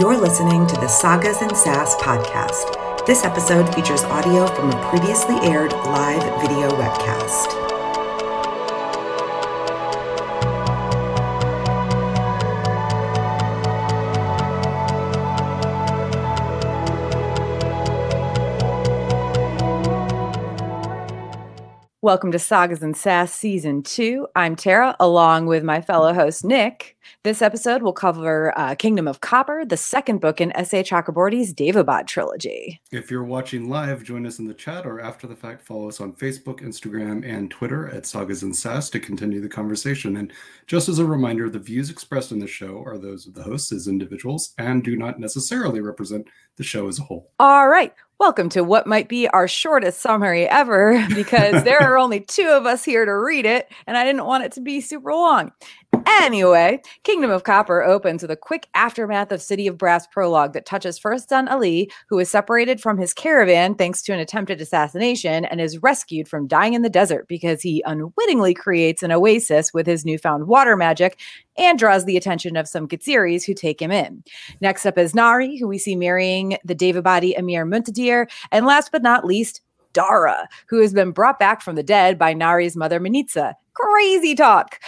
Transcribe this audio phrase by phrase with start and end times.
[0.00, 3.04] You're listening to the Sagas and Sass podcast.
[3.04, 7.70] This episode features audio from a previously aired live video webcast.
[22.00, 24.28] Welcome to Sagas and Sass Season 2.
[24.34, 26.96] I'm Tara, along with my fellow host, Nick.
[27.22, 30.82] This episode will cover uh, Kingdom of Copper, the second book in S.A.
[30.82, 32.80] Chakraborty's Daevabad trilogy.
[32.92, 36.00] If you're watching live, join us in the chat or after the fact, follow us
[36.00, 40.16] on Facebook, Instagram, and Twitter at Sagas and Sass to continue the conversation.
[40.16, 40.32] And
[40.66, 43.70] just as a reminder, the views expressed in the show are those of the hosts
[43.70, 46.26] as individuals and do not necessarily represent
[46.56, 47.30] the show as a whole.
[47.38, 47.92] All right.
[48.18, 52.64] Welcome to what might be our shortest summary ever because there are only two of
[52.64, 55.52] us here to read it, and I didn't want it to be super long.
[56.06, 60.66] Anyway, Kingdom of Copper opens with a quick aftermath of City of Brass prologue that
[60.66, 65.44] touches first on Ali, who is separated from his caravan thanks to an attempted assassination
[65.46, 69.86] and is rescued from dying in the desert because he unwittingly creates an oasis with
[69.86, 71.18] his newfound water magic
[71.56, 74.22] and draws the attention of some Geziris who take him in.
[74.60, 79.02] Next up is Nahri, who we see marrying the Daevabadi Emir Muntadhir, and last but
[79.02, 79.62] not least,
[79.92, 83.54] Dara, who has been brought back from the dead by Nahri's mother Manizheh.
[83.74, 84.78] Crazy talk.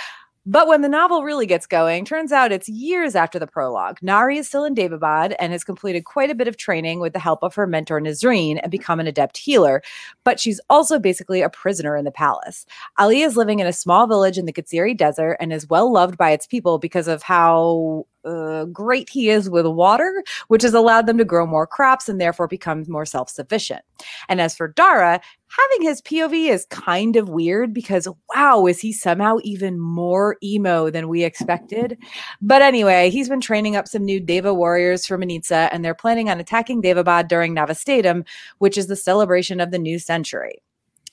[0.44, 4.00] But when the novel really gets going, turns out it's years after the prologue.
[4.00, 7.20] Nahri is still in Daevabad and has completed quite a bit of training with the
[7.20, 9.82] help of her mentor Nisreen and become an adept healer.
[10.24, 12.66] But she's also basically a prisoner in the palace.
[12.98, 16.18] Ali is living in a small village in the Geziri Desert and is well loved
[16.18, 21.06] by its people because of how uh, great he is with water, which has allowed
[21.06, 23.82] them to grow more crops and therefore become more self sufficient.
[24.28, 28.92] And as for Dara, having his POV is kind of weird because wow, is he
[28.92, 31.98] somehow even more emo than we expected?
[32.40, 36.30] But anyway, he's been training up some new Daeva warriors for Manizheh, and they're planning
[36.30, 38.26] on attacking Daevabad during Navasatem,
[38.58, 40.62] which is the celebration of the new century.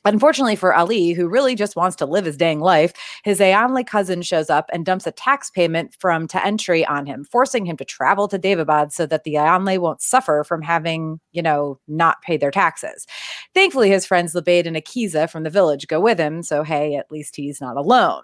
[0.05, 2.93] Unfortunately for Ali, who really just wants to live his dang life,
[3.23, 7.25] his Ayaanle cousin shows up and dumps a tax payment from Ta Ntry on him,
[7.25, 11.41] forcing him to travel to Daevabad so that the Ayaanle won't suffer from having, you
[11.41, 13.05] know, not pay their taxes.
[13.53, 17.11] Thankfully, his friends Lubayd and Aqisa from the village go with him, so hey, at
[17.11, 18.23] least he's not alone.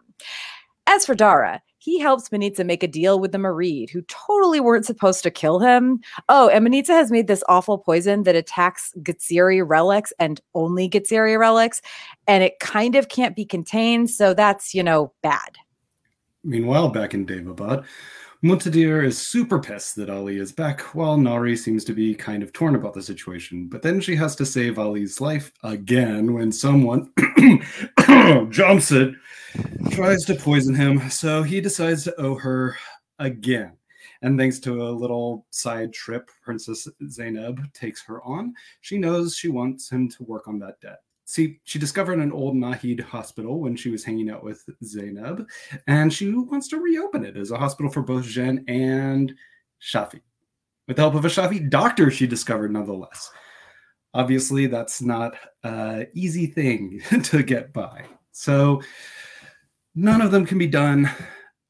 [0.87, 4.87] As for Dara, he helps Manizheh make a deal with the Marid, who totally weren't
[4.87, 5.99] supposed to kill him.
[6.29, 11.37] Oh, and Manizheh has made this awful poison that attacks Geziri relics and only Geziri
[11.39, 11.83] relics,
[12.25, 15.59] and it kind of can't be contained, so that's, you know, bad.
[16.43, 17.85] Meanwhile, back in Daevabad,
[18.45, 22.53] Muntadhir is super pissed that Ali is back, while Nahri seems to be kind of
[22.53, 23.67] torn about the situation.
[23.67, 27.11] But then she has to save Ali's life again when someone
[28.51, 29.15] jumps it
[29.89, 32.77] tries to poison him, so he decides to owe her
[33.17, 33.71] again.
[34.21, 39.47] And thanks to a little side trip Princess Zaynab takes her on, she knows she
[39.47, 40.99] wants him to work on that debt.
[41.25, 45.45] See, she discovered an old Nahid hospital when she was hanging out with Zaynab,
[45.87, 49.33] and she wants to reopen it as a hospital for both Djinn and
[49.81, 50.21] Shafit.
[50.87, 53.31] With the help of a Shafit doctor, she discovered nonetheless.
[54.13, 58.05] Obviously, that's not an easy thing to get by.
[58.31, 58.81] So,
[59.97, 61.09] None of them can be done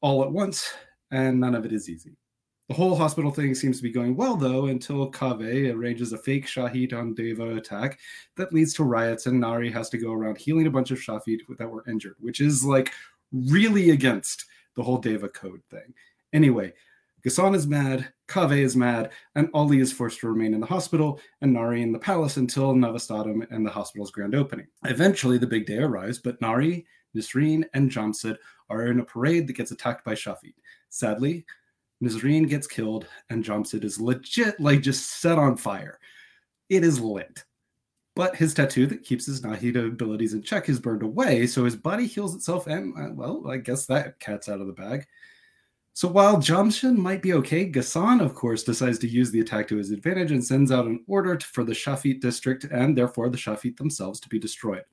[0.00, 0.72] all at once,
[1.12, 2.16] and none of it is easy.
[2.68, 6.46] The whole hospital thing seems to be going well, though, until Kaveh arranges a fake
[6.46, 8.00] Shafit on Daeva attack
[8.36, 11.42] that leads to riots, and Nahri has to go around healing a bunch of Shafit
[11.58, 12.92] that were injured, which is like
[13.32, 15.94] really against the whole Daeva code thing.
[16.32, 16.72] Anyway,
[17.24, 21.20] Ghassan is mad, Kaveh is mad, and Ali is forced to remain in the hospital
[21.40, 24.66] and Nahri in the palace until Navasatem and the hospital's grand opening.
[24.84, 26.84] Eventually, the big day arrives, but Nahri
[27.16, 28.36] Nisreen and Jamshid
[28.70, 30.54] are in a parade that gets attacked by Shafit.
[30.90, 31.44] Sadly,
[32.02, 35.98] Nisreen gets killed and Jamshid is legit like just set on fire.
[36.68, 37.44] It is lit.
[38.14, 41.76] But his tattoo that keeps his Nahida abilities in check is burned away, so his
[41.76, 45.06] body heals itself, and uh, well, I guess that cat's out of the bag.
[45.92, 49.76] So while Jamshid might be okay, Ghassan, of course, decides to use the attack to
[49.76, 53.76] his advantage and sends out an order for the Shafit district and therefore the Shafit
[53.76, 54.84] themselves to be destroyed.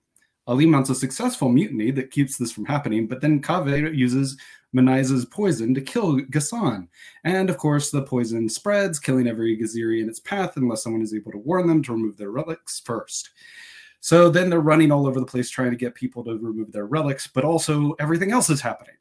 [0.47, 4.37] Ali mounts a successful mutiny that keeps this from happening, but then Kaveh uses
[4.75, 6.87] Manizheh's poison to kill Ghassan.
[7.23, 11.13] And of course, the poison spreads, killing every Geziri in its path unless someone is
[11.13, 13.29] able to warn them to remove their relics first.
[13.99, 16.87] So then they're running all over the place trying to get people to remove their
[16.87, 18.95] relics, but also everything else is happening.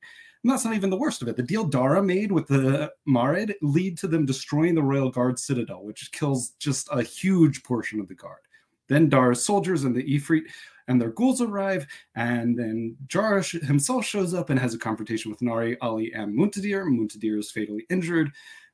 [0.44, 1.36] And that's not even the worst of it.
[1.36, 5.84] The deal Dara made with the Marid lead to them destroying the Royal Guard citadel,
[5.84, 8.40] which kills just a huge portion of the guard.
[8.88, 10.42] Then Dara's soldiers and the Ifrit
[10.88, 15.40] and their ghouls arrive, and then Dara himself shows up and has a confrontation with
[15.40, 16.84] Nahri, Ali, and Muntadhir.
[16.86, 18.30] Muntadhir is fatally injured.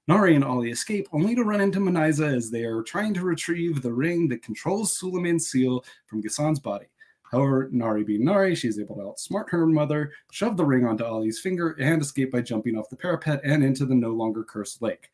[0.09, 3.83] Nahri and Ali escape, only to run into Manizheh as they are trying to retrieve
[3.83, 6.87] the ring that controls Suleiman's seal from Ghassan's body.
[7.31, 11.05] However, Nahri being Nahri, she is able to outsmart her mother, shove the ring onto
[11.05, 14.81] Ali's finger, and escape by jumping off the parapet and into the no longer cursed
[14.81, 15.11] lake.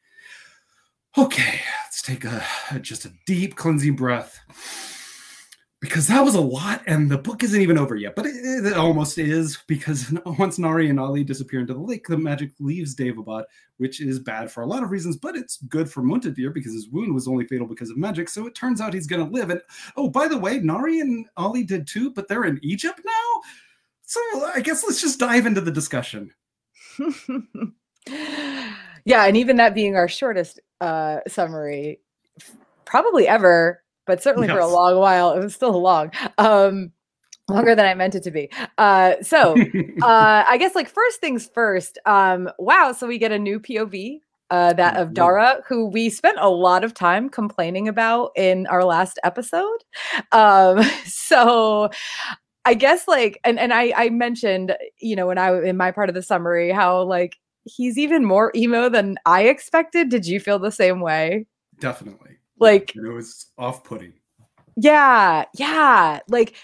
[1.19, 2.45] Okay, let's take a
[2.81, 4.41] just a deep cleansing breath
[5.85, 8.73] because that was a lot and the book isn't even over yet but it, it,
[8.73, 13.45] almost is because once nahri and ali disappear into the lake the magic leaves Daevabad
[13.77, 16.89] which is bad for a lot of reasons but it's good for muntadhir because his
[16.89, 19.51] wound was only fatal because of magic so it turns out he's going to live
[19.51, 19.61] and
[19.97, 23.41] oh by the way nahri and ali did too but they're in egypt now?
[24.07, 24.21] So
[24.55, 26.31] i guess let's just dive into the discussion.
[29.07, 32.01] Yeah and even that being our shortest uh summary
[32.87, 34.55] probably ever but certainly yes.
[34.55, 36.91] for a long while it was still long um
[37.49, 38.49] longer than i meant it to be
[38.79, 39.55] uh so
[40.03, 44.21] uh i guess like first things first um wow so we get a new pov
[44.51, 48.85] uh that of dara who we spent a lot of time complaining about in our
[48.85, 49.85] last episode
[50.33, 51.91] um so
[52.67, 56.09] I guess like and and I I mentioned you know when I in my part
[56.09, 60.09] of the summary how like he's even more emo than I expected.
[60.09, 61.47] Did you feel the same way?
[61.81, 62.37] Definitely.
[62.65, 64.13] Like it was off-putting.
[64.77, 66.21] Yeah, yeah.
[66.29, 66.55] Like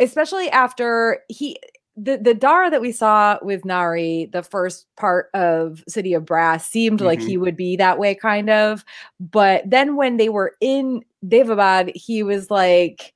[0.00, 1.58] especially after he
[1.96, 6.68] the the Dara that we saw with Nahri, the first part of City of Brass,
[6.68, 7.06] seemed mm-hmm.
[7.06, 8.84] like he would be that way, kind of.
[9.20, 13.14] But then when they were in Daevabad, he was like,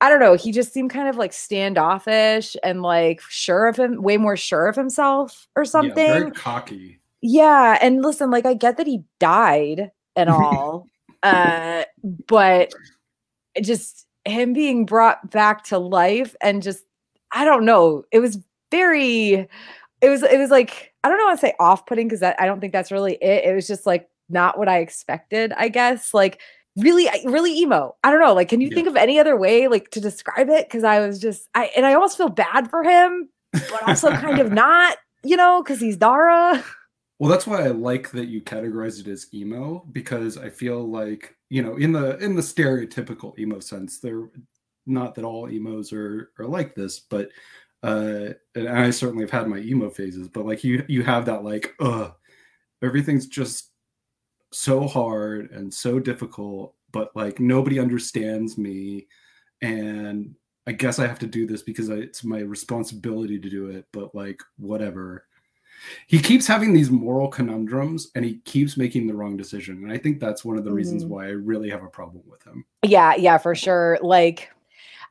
[0.00, 4.02] I don't know, he just seemed kind of like standoffish and like sure of him,
[4.02, 6.06] way more sure of himself or something.
[6.06, 7.00] Yeah, very cocky.
[7.20, 10.86] Yeah, and listen, like I get that he died and all,
[11.22, 11.84] uh,
[12.26, 12.72] but
[13.60, 16.84] just him being brought back to life and just
[17.32, 18.04] I don't know.
[18.12, 18.38] It was
[18.70, 19.48] very
[20.00, 22.60] it was it was like I don't know how to say off-putting because I don't
[22.60, 23.44] think that's really it.
[23.44, 26.14] It was just like not what I expected, I guess.
[26.14, 26.40] Like
[26.76, 27.96] really really emo.
[28.04, 28.34] I don't know.
[28.34, 28.74] Like can you yeah.
[28.74, 31.86] think of any other way like to describe it cuz I was just I and
[31.86, 35.96] I almost feel bad for him, but also kind of not, you know, cuz he's
[35.96, 36.62] Dara.
[37.20, 41.36] Well, that's why I like that you categorize it as emo because I feel like
[41.50, 44.30] you know in the in the stereotypical emo sense, they're
[44.86, 47.30] not that all emos are are like this, but
[47.82, 51.44] uh, and I certainly have had my emo phases, but like you you have that
[51.44, 52.10] like uh
[52.82, 53.70] everything's just
[54.52, 59.08] so hard and so difficult, but like nobody understands me,
[59.62, 60.34] and
[60.66, 63.86] I guess I have to do this because I, it's my responsibility to do it,
[63.92, 65.26] but like whatever
[66.06, 69.98] he keeps having these moral conundrums and he keeps making the wrong decision and i
[69.98, 70.76] think that's one of the mm-hmm.
[70.76, 74.50] reasons why i really have a problem with him yeah yeah for sure like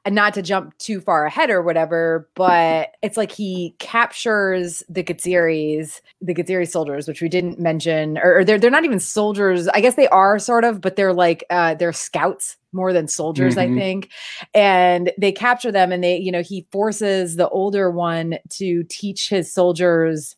[0.08, 6.02] not to jump too far ahead or whatever, but it's like he captures the Geziris,
[6.22, 9.68] the Geziri soldiers, which we didn't mention, or, or, they're they're not even soldiers.
[9.68, 13.56] I guess they are sort of, but they're like uh, they're scouts more than soldiers,
[13.56, 13.76] mm-hmm.
[13.76, 14.10] I think.
[14.54, 19.30] And they capture them, and they, you know, he forces the older one to teach
[19.30, 20.36] his soldiers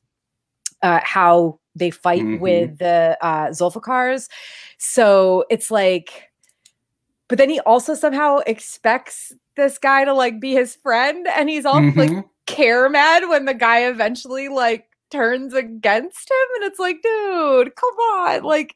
[0.81, 2.41] uh, how they fight mm-hmm.
[2.41, 4.29] with the uh, Zulfiqars.
[4.77, 6.29] So it's like,
[7.27, 11.65] but then he also somehow expects this guy to like be his friend, and he's
[11.65, 11.99] all mm-hmm.
[11.99, 17.75] like care mad when the guy eventually like turns against him, and it's like, dude,
[17.75, 18.75] come on, like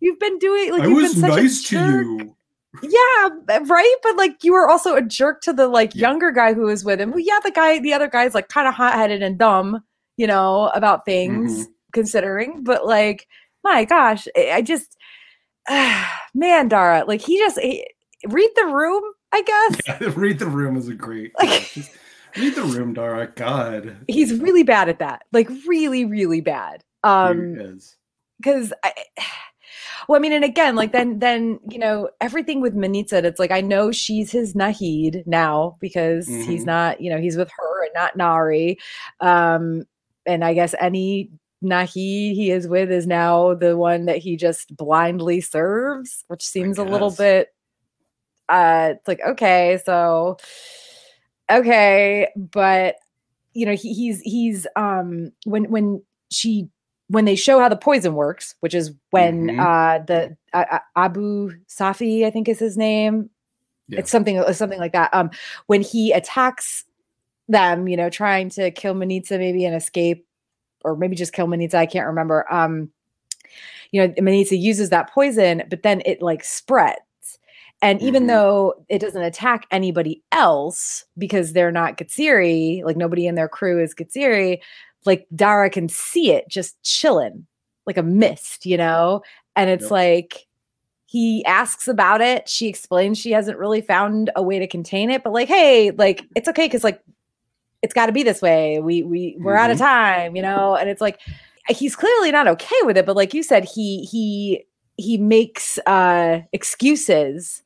[0.00, 2.36] you've been doing like I you've was been such nice to you.
[2.82, 3.96] Yeah, right.
[4.02, 6.08] But like you were also a jerk to the like yeah.
[6.08, 7.10] younger guy who was with him.
[7.10, 9.82] Well, yeah, the guy, the other guy's like kind of hot headed and dumb
[10.16, 11.70] you know, about things mm-hmm.
[11.92, 12.62] considering.
[12.62, 13.26] But like,
[13.64, 14.96] my gosh, I just,
[15.68, 17.86] uh, man, Dara, like he just he,
[18.28, 19.02] read the room.
[19.32, 19.80] I guess.
[20.00, 21.32] Yeah, read the room is a great.
[21.42, 21.76] Like,
[22.36, 23.28] read the room, Dara.
[23.34, 25.22] God, he's really bad at that.
[25.32, 26.84] Like really, really bad.
[27.02, 27.78] Um,
[28.38, 28.92] because I.
[30.08, 33.50] Well, I mean, and again, like then, then you know, everything with Manizheh, it's like
[33.50, 36.48] I know she's his Nahid now because mm-hmm.
[36.48, 38.76] he's not, you know, he's with her and not Nahri.
[39.20, 39.84] Um,
[40.26, 41.30] and I guess any
[41.64, 46.78] Nahid he is with is now the one that he just blindly serves, which seems
[46.78, 47.48] a little bit
[48.48, 50.36] uh it's like okay, so
[51.50, 52.96] okay, but
[53.54, 56.68] you know, he, he's he's um when when she
[57.08, 59.60] when they show how the poison works, which is when mm-hmm.
[59.60, 63.30] uh the uh, Abu Sayf, I think is his name.
[63.88, 64.00] Yeah.
[64.00, 65.12] It's something something like that.
[65.14, 65.30] Um
[65.66, 66.84] when he attacks
[67.48, 70.26] them, you know, trying to kill Manizheh maybe and escape,
[70.84, 71.74] or maybe just kill Manizheh.
[71.74, 72.50] I can't remember.
[72.52, 72.90] Um,
[73.92, 77.00] you know, Manizheh uses that poison, but then it like spreads.
[77.82, 78.28] And even mm-hmm.
[78.28, 83.82] though it doesn't attack anybody else because they're not Geziri, like nobody in their crew
[83.82, 84.60] is Geziri,
[85.04, 87.46] like Dara can see it just chilling
[87.86, 89.22] like a mist, you know?
[89.54, 89.90] And it's Yep.
[89.90, 90.46] like
[91.06, 92.48] he asks about it.
[92.48, 96.24] She explains she hasn't really found a way to contain it, but like, hey, like
[96.34, 97.00] it's okay because like
[97.82, 98.80] it's got to be this way.
[98.80, 100.76] We we we're out of time, you know.
[100.76, 101.20] And it's like
[101.68, 104.64] he's clearly not okay with it, but like you said, he he
[104.96, 107.62] he makes uh excuses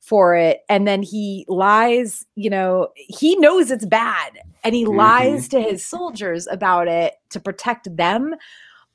[0.00, 4.32] for it and then he lies you know he knows it's bad
[4.64, 4.96] and he Mhm.
[4.96, 8.34] lies to his soldiers about it to protect them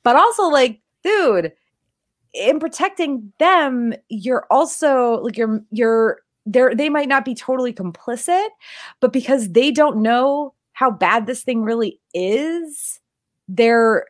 [0.02, 1.50] but also like dude
[2.34, 6.18] in protecting them you're also like you're you're
[6.50, 8.48] they're they might not be totally complicit
[9.00, 12.98] but because they don't know how bad this thing really is
[13.48, 14.06] they're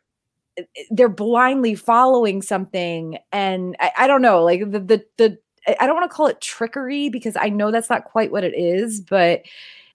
[0.91, 5.87] they're blindly following something and I, I don't know like the the the I- I
[5.87, 9.01] don't want to call it trickery because I know that's not quite what it is,
[9.01, 9.43] but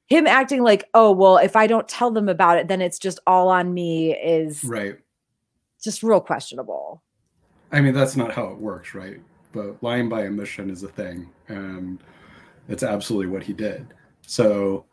[0.08, 3.20] him acting like, oh, well, if I don't tell them about it, then it's just
[3.26, 4.98] all on me is Right.
[5.84, 7.02] just real questionable.
[7.72, 9.20] I mean, that's not how it works, right?
[9.52, 12.00] But lying by omission is a thing, and
[12.68, 13.88] it's absolutely what he did.
[14.26, 14.86] So,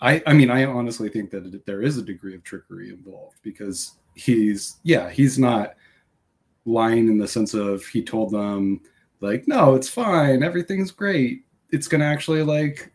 [0.00, 3.92] I, I mean, I honestly think that there is a degree of trickery involved because
[4.14, 5.74] he's, yeah, he's not
[6.64, 8.80] lying in the sense of he told them
[9.20, 12.92] like, no, it's fine, everything's great, it's gonna actually like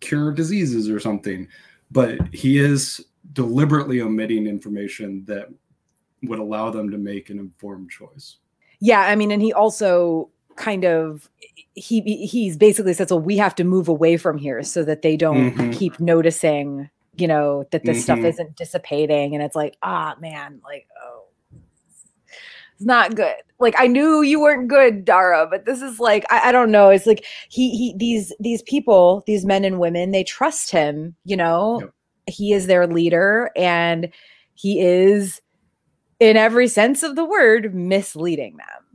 [0.00, 1.48] cure diseases or something,
[1.90, 5.48] but he is deliberately omitting information that
[6.24, 8.36] would allow them to make an informed choice.
[8.80, 11.28] Yeah, I mean, and he also kind of
[11.74, 15.16] he he's basically says, well, we have to move away from here so that they
[15.16, 15.76] don't Mhm.
[15.76, 18.28] keep noticing, you know, that this stuff Mhm.
[18.28, 19.34] isn't dissipating.
[19.34, 21.24] And it's like, ah, man, like, oh,
[22.74, 23.36] it's not good.
[23.58, 26.90] Like I knew you weren't good, Dara, but this is like I, I don't know.
[26.90, 31.14] It's like he he these these people, these men and women, they trust him.
[31.24, 31.90] You know, Yep.
[32.26, 34.10] he is their leader, and
[34.54, 35.40] he is,
[36.20, 38.85] in every sense of the word, misleading them.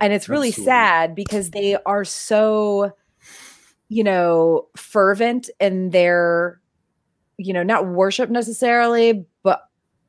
[0.00, 0.64] And it's really Absolutely.
[0.64, 2.92] sad because they are so,
[3.88, 6.60] you know, fervent in their,
[7.38, 9.62] you know, not worship necessarily, but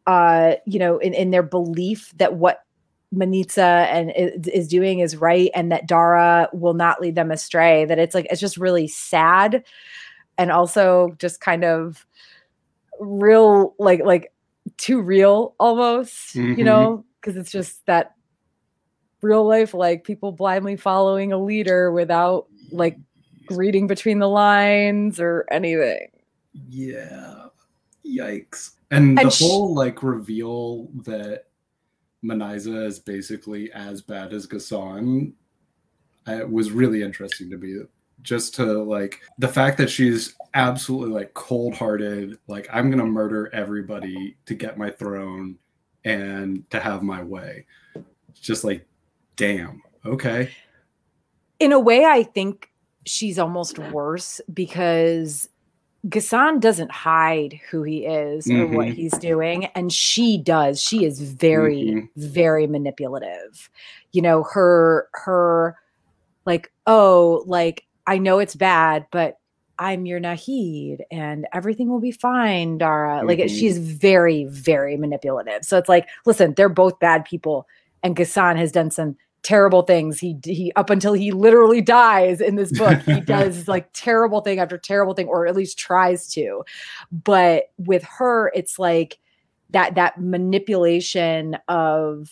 [0.08, 2.62] uh, you know, in, in their belief that what
[3.13, 7.86] Manizheh and is, is doing is right and that Dara will not lead them astray.
[7.86, 9.63] That it's like it's just really sad
[10.38, 12.05] and also just kind of
[13.00, 14.31] real like like
[14.77, 16.65] too real almost, you Mhm.
[16.65, 18.13] know, because it's just that
[19.22, 22.98] real life like people blindly following a leader without like
[23.50, 26.10] reading between the lines or anything.
[26.68, 27.48] Yeah.
[28.06, 28.72] Yikes.
[28.92, 31.46] And, And the sh- whole like reveal that
[32.24, 35.34] Manizheh is basically as bad as Ghassan
[36.28, 37.82] uh, was really interesting to me.
[38.22, 43.50] Just to like the fact that she's absolutely like cold hearted, like I'm gonna murder
[43.54, 45.58] everybody to get my throne
[46.04, 47.66] and to have my way.
[48.30, 48.86] It's just like,
[49.39, 50.50] damn, okay.
[51.60, 52.69] in a way, I think
[53.05, 55.50] she's almost worse because
[56.08, 58.93] Ghassan doesn't hide who he is or what Mhm.
[58.93, 60.81] he's doing, and she does.
[60.81, 62.10] She is very, Mhm.
[62.15, 63.69] very manipulative.
[64.13, 65.75] You know, her her
[66.46, 69.38] like, oh, like I know it's bad, but
[69.77, 73.24] I'm your Nahid and everything will be fine, Dara.
[73.25, 73.50] Like Mhm.
[73.50, 75.65] she's very, very manipulative.
[75.65, 77.67] So it's like, listen, they're both bad people,
[78.01, 80.19] and Ghassan has done some terrible things.
[80.19, 84.60] He he up until he literally dies in this book, he does like terrible thing
[84.60, 86.63] after terrible thing, or at least tries to.
[87.12, 89.19] But with her, it's like
[89.72, 92.29] that that manipulation of,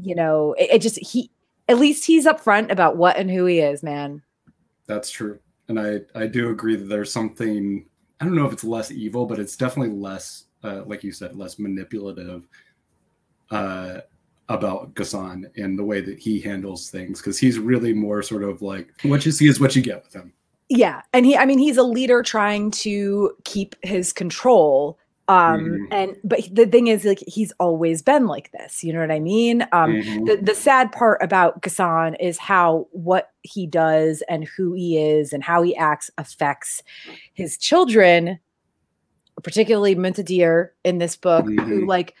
[0.00, 1.30] you know, it, it just he
[1.68, 4.22] at least he's upfront about what and who he is, man.
[4.86, 5.38] That's true.
[5.68, 7.86] And I, I do agree that there's something,
[8.20, 11.36] I don't know if it's less evil, but it's definitely less, uh, like you said,
[11.36, 12.46] less manipulative
[13.50, 14.00] uh,
[14.54, 17.20] about Ghassan and the way that he handles things.
[17.20, 20.14] Because he's really more sort of like, what you see is what you get with
[20.14, 20.32] him.
[20.68, 25.86] Yeah, and he I mean he's a leader trying to keep his control um Mhm.
[25.92, 29.20] and but the thing is like he's always been like this, you know what I
[29.20, 29.62] mean?
[29.72, 30.26] Um Mhm.
[30.26, 35.32] the, the sad part about Ghassan is how what he does and who he is
[35.32, 36.82] and how he acts affects
[37.34, 38.40] his children,
[39.42, 41.86] particularly Muntadhir in this book, who Mhm.
[41.86, 42.14] like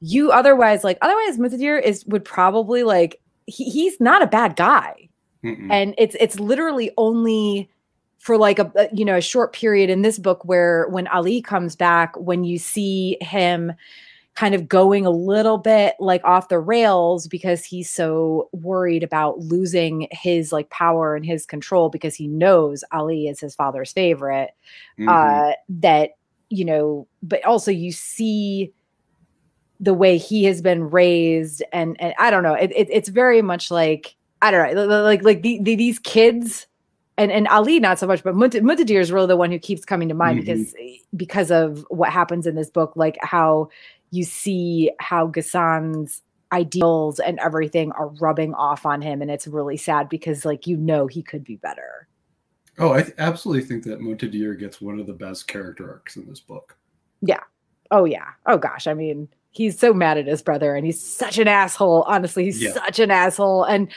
[0.00, 5.08] you otherwise like otherwise Muntadhir is would probably like he, he's not a bad guy
[5.44, 5.70] Mm-mm.
[5.70, 7.68] and it's it's literally only
[8.18, 11.42] for like a a, you know a short period in this book where when Ali
[11.42, 13.72] comes back when you see him
[14.36, 19.38] kind of going a little bit like off the rails because he's so worried about
[19.40, 24.50] losing his like power and his control because he knows Ali is his father's favorite
[24.98, 25.08] Mhm.
[25.08, 26.10] uh that
[26.48, 28.72] you know but also you see
[29.80, 33.42] the way he has been raised and and I don't know it, it it's very
[33.42, 36.66] much like I don't know like like the, the these kids
[37.20, 40.08] and and Ali not so much, but Muntadhir is really the one who keeps coming
[40.08, 40.62] to mind mm-hmm.
[40.62, 40.74] because
[41.14, 43.68] because of what happens in this book, like how
[44.10, 49.76] you see how Ghassan's ideals and everything are rubbing off on him, and it's really
[49.76, 52.08] sad because like you know he could be better.
[52.78, 56.26] Oh, I th- absolutely think that Muntadhir gets one of the best character arcs in
[56.26, 56.78] this book.
[57.20, 57.42] Yeah.
[57.90, 58.28] Oh yeah.
[58.46, 58.86] Oh gosh.
[58.86, 62.62] I mean, he's so mad at his brother and he's such an asshole honestly he's
[62.62, 62.72] yeah.
[62.72, 63.88] such an asshole and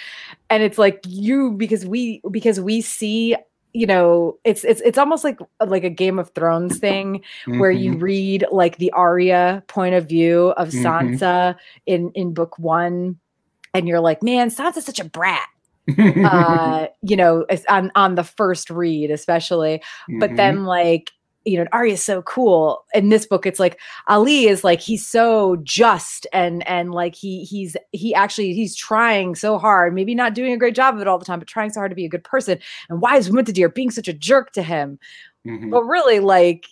[0.49, 3.35] and it's like you because we because we see
[3.73, 7.59] you know it's it's it's almost like like a game of thrones thing mm-hmm.
[7.59, 8.03] where you mm-hmm.
[8.03, 10.85] read like the Arya point of view of mm-hmm.
[10.85, 11.55] Sansa
[11.85, 13.17] in in book 1
[13.73, 15.47] and you're like man Sansa's such a brat
[15.99, 20.19] uh you know on on the first read especially mm-hmm.
[20.19, 21.11] but then like
[21.45, 22.85] you know, Arya is so cool.
[22.93, 27.43] In this book, it's like Ali is like he's so just and and like he
[27.43, 31.07] he's he actually he's trying so hard, maybe not doing a great job of it
[31.07, 32.59] all the time, but trying so hard to be a good person.
[32.89, 34.99] And why is Muntadhir being such a jerk to him?
[35.45, 35.69] Mm-hmm.
[35.69, 36.67] But really, like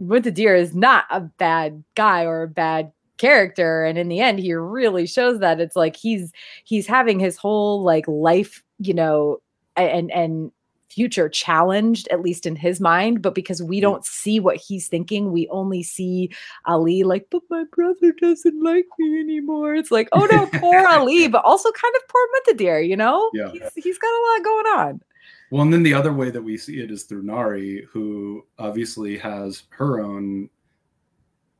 [0.00, 4.54] Muntadhir is not a bad guy or a bad character and in the end he
[4.54, 6.32] really shows that it's like he's
[6.62, 9.38] he's having his whole like life you know
[9.76, 10.52] and and
[10.88, 13.22] future challenged, at least in his mind.
[13.22, 13.82] But because we mm.
[13.82, 16.30] don't see what he's thinking, we only see
[16.66, 19.74] Ali like, but my brother doesn't like me anymore.
[19.74, 23.30] It's like, oh no, poor Ali, but also kind of poor Muntadhir, you know?
[23.32, 23.50] Yeah.
[23.50, 25.02] He's, he's got a lot going on.
[25.50, 29.16] Well, and then the other way that we see it is through Nahri, who obviously
[29.18, 30.50] has her own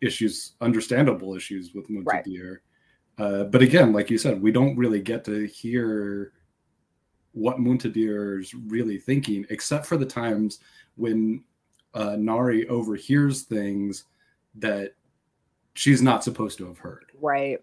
[0.01, 2.57] issues, understandable issues with Muntadhir.
[3.19, 3.25] Right.
[3.25, 6.33] Uh, but again, like you said, we don't really get to hear
[7.33, 10.61] what Muntadhir is really thinking, except for the times
[10.97, 11.45] when
[11.95, 14.05] uh, Nahri overhears things
[14.57, 14.95] that
[15.75, 17.07] she's not supposed to have heard.
[17.21, 17.61] Right.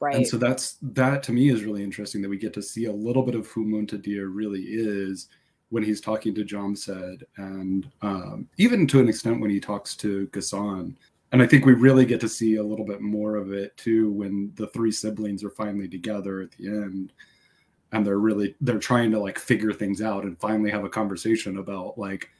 [0.00, 0.16] Right.
[0.16, 2.92] And so that's that to me is really interesting that we get to see a
[2.92, 5.28] little bit of who Muntadhir really is
[5.70, 10.26] when he's talking to Jamshid and um, even to an extent when he talks to
[10.28, 10.94] Ghassan.
[11.32, 14.10] And I think we really get to see a little bit more of it too
[14.12, 17.12] when the three siblings are finally together at the end
[17.92, 21.58] and they're really they're trying to like figure things out and finally have a conversation
[21.58, 22.30] about like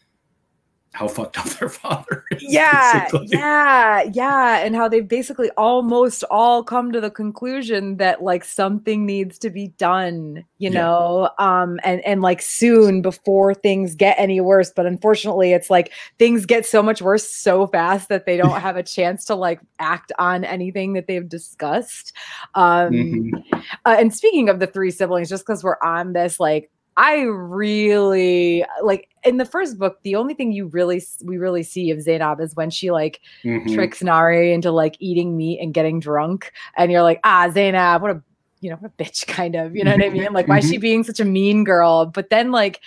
[0.95, 2.43] how fucked up their father is.
[2.43, 3.27] Yeah, basically.
[3.27, 4.65] yeah, yeah.
[4.65, 9.51] And how they've basically almost all come to the conclusion that like something needs to
[9.51, 10.81] be done, you yeah.
[10.81, 14.73] know, um, and and like soon before things get any worse.
[14.75, 18.77] But unfortunately, it's like things get so much worse so fast that they don't have
[18.77, 22.13] a chance to like act on anything that they've discussed.
[22.55, 23.61] Um, mm-hmm.
[23.85, 28.65] uh, and speaking of the three siblings, just because we're on this, like I really
[28.83, 32.41] like in the first book, the only thing you really we really see of Zaynab
[32.41, 33.75] is when she like mm-hmm.
[33.75, 38.11] tricks Nahri into like eating meat and getting drunk, and you're like, ah, Zaynab, what
[38.13, 38.23] a
[38.61, 39.75] you know, what a bitch, kind of.
[39.75, 40.33] You know what I mean?
[40.33, 40.81] Like, why is she mm-hmm.
[40.81, 42.07] being such a mean girl?
[42.07, 42.81] But then like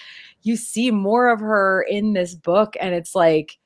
[0.44, 3.58] you see more of her in this book, and it's like,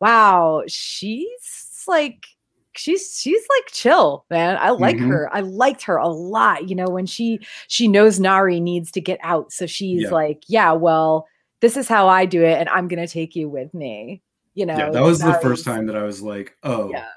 [0.00, 2.26] wow, she's like
[2.74, 5.10] she's she's like chill man i like mm-hmm.
[5.10, 9.00] her i liked her a lot you know when she she knows nahri needs to
[9.00, 10.10] get out so she's yeah.
[10.10, 11.26] like yeah well
[11.60, 14.22] this is how i do it and i'm gonna take you with me
[14.54, 17.08] you know yeah that was the first time that i was like oh yeah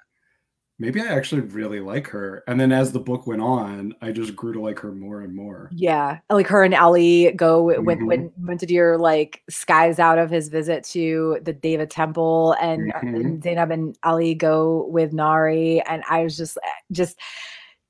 [0.77, 2.43] maybe I actually really like her.
[2.47, 5.33] And then as the book went on, I just grew to like her more and
[5.33, 5.69] more.
[5.73, 6.19] Yeah.
[6.29, 8.05] Like her and Ali go when mm-hmm.
[8.05, 13.15] when Muntadhir like skies out of his visit to the Daeva temple and, mm-hmm.
[13.15, 15.81] and Zaynab and Ali go with Nahri.
[15.87, 16.57] And I was just
[16.91, 17.17] just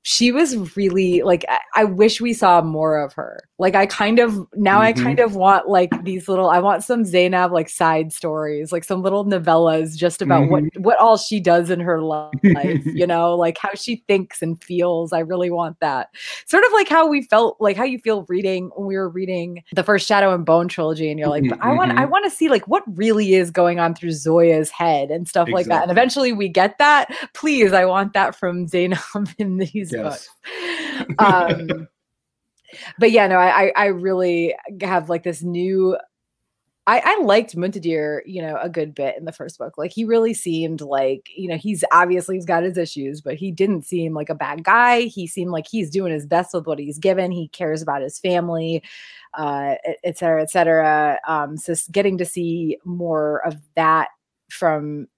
[0.08, 3.40] she was really like I, I, wish we saw more of her.
[3.58, 4.82] Like I kind of now mm-hmm.
[4.82, 8.84] I kind of want like these little I want some Zaynab like side stories, like
[8.84, 10.52] some little novellas just about mm-hmm.
[10.52, 12.38] what what all she does in her life,
[12.84, 15.12] you know, like how she thinks and feels.
[15.12, 16.10] I really want that.
[16.46, 19.64] Sort of like how we felt like how you feel reading when we were reading
[19.72, 21.60] the first Shadow and Bone trilogy and you're like, mm-hmm.
[21.60, 22.12] I want I mm-hmm.
[22.12, 25.64] want to see like what really is going on through Zoya's head and stuff exactly.
[25.64, 25.82] like that.
[25.82, 27.10] And eventually we get that.
[27.34, 30.28] Please, I want that from Zaynab in these yes.
[31.18, 31.88] Um,
[32.98, 35.96] but yeah, no, I I really have like this new.
[36.88, 39.76] I, I liked Muntadhir, you know, a good bit in the first book.
[39.76, 43.50] Like he really seemed like, you know, he's obviously he's got his issues, but he
[43.50, 45.00] didn't seem like a bad guy.
[45.00, 47.32] He seemed like he's doing his best with what he's given.
[47.32, 48.84] He cares about his family,
[49.34, 51.18] uh, et cetera, et cetera.
[51.26, 54.10] Um, so getting to see more of that
[54.48, 55.08] from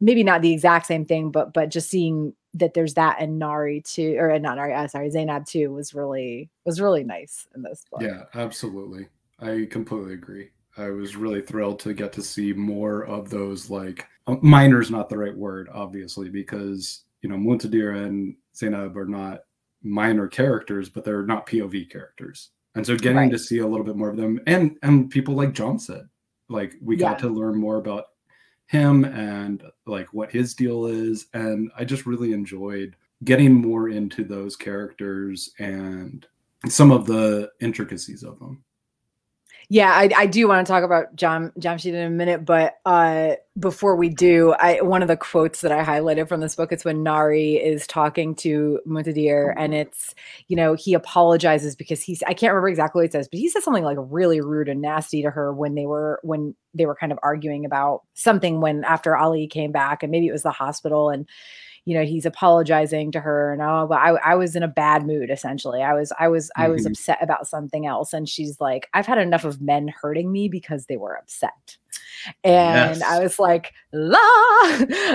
[0.00, 3.84] maybe not the exact same thing, but but just seeing that there's that and Nahri
[3.84, 7.84] too, or not Nahri, uh, sorry, Zaynab too was really was really nice in this
[7.90, 8.02] book.
[8.02, 9.08] Yeah, absolutely.
[9.40, 10.50] I completely agree.
[10.78, 15.08] I was really thrilled to get to see more of those like uh, minors not
[15.08, 19.40] the right word obviously because you know Muntadhir and Zaynab are not
[19.82, 22.50] minor characters, but they're not POV characters.
[22.74, 23.30] And so getting Right.
[23.30, 26.08] to see a little bit more of them and and people like Jamshid,
[26.48, 28.04] like we got to learn more about
[28.66, 31.26] him and like what his deal is.
[31.32, 36.26] And I just really enjoyed getting more into those characters and
[36.68, 38.64] some of the intricacies of them.
[39.68, 43.32] Yeah, I, I do want to talk about Jam Jamshid in a minute, but uh,
[43.58, 46.84] before we do, I one of the quotes that I highlighted from this book it's
[46.84, 50.14] when Nahri is talking to Muntadhir, and it's
[50.46, 53.48] you know he apologizes because he's I can't remember exactly what he says, but he
[53.48, 56.94] says something like really rude and nasty to her when they were when they were
[56.94, 60.50] kind of arguing about something when after Ali came back, and maybe it was the
[60.52, 61.28] hospital, and
[61.86, 65.06] you know he's apologizing to her and oh but I, I was in a bad
[65.06, 65.82] mood essentially.
[65.82, 66.90] I was i was i was Mhm.
[66.90, 70.86] upset about something else and she's like i've had enough of men hurting me because
[70.86, 71.78] they were upset.
[72.44, 74.18] And i was like la.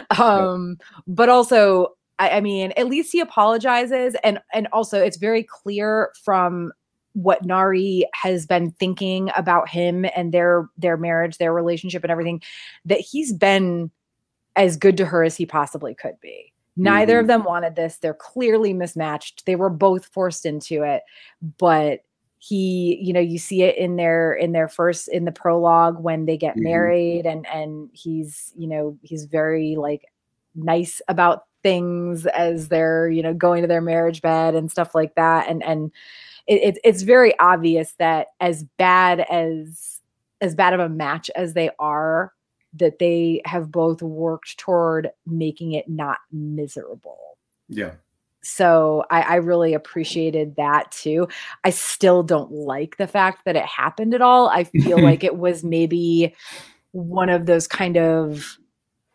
[0.17, 5.43] Um but also I, I mean at least he apologizes and and also it's very
[5.43, 6.71] clear from
[7.13, 12.41] what Nahri has been thinking about him and their their marriage, their relationship and everything
[12.85, 13.91] that he's been
[14.55, 16.53] as good to her as he possibly could be.
[16.83, 17.97] Neither of them wanted this.
[17.97, 19.45] They're clearly mismatched.
[19.45, 21.03] They were both forced into it,
[21.57, 21.99] but
[22.39, 26.25] he, you know, you see it in their in their first in the prologue when
[26.25, 26.63] they get Mhm.
[26.63, 30.05] married and and he's, you know, he's very like
[30.55, 35.13] nice about things as they're, you know, going to their marriage bed and stuff like
[35.15, 35.91] that and and
[36.47, 39.99] it, it, it's very obvious that as bad as
[40.41, 42.33] as bad of a match as they are
[42.73, 47.37] that they have both worked toward making it not miserable.
[47.67, 47.93] Yeah.
[48.43, 51.27] so I, I really appreciated that too.
[51.63, 54.49] I still don't like the fact that it happened at all.
[54.49, 56.33] I feel like it was maybe
[56.91, 58.57] one of those kind of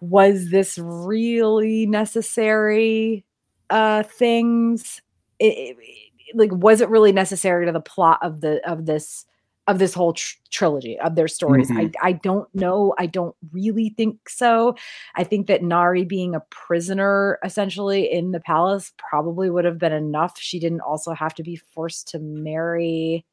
[0.00, 3.24] was this really necessary
[3.70, 5.00] uh things?
[5.38, 6.02] It, it-
[6.34, 9.24] like was it really necessary to the plot of the of this
[9.66, 11.70] of this whole tr- trilogy of their stories.
[11.70, 12.06] I, mm-hmm.
[12.06, 14.76] I don't know i don't really think so.
[15.14, 19.92] I think that nahri being a prisoner essentially in the palace probably would have been
[19.92, 20.38] enough.
[20.38, 23.24] She didn't also have to be forced to marry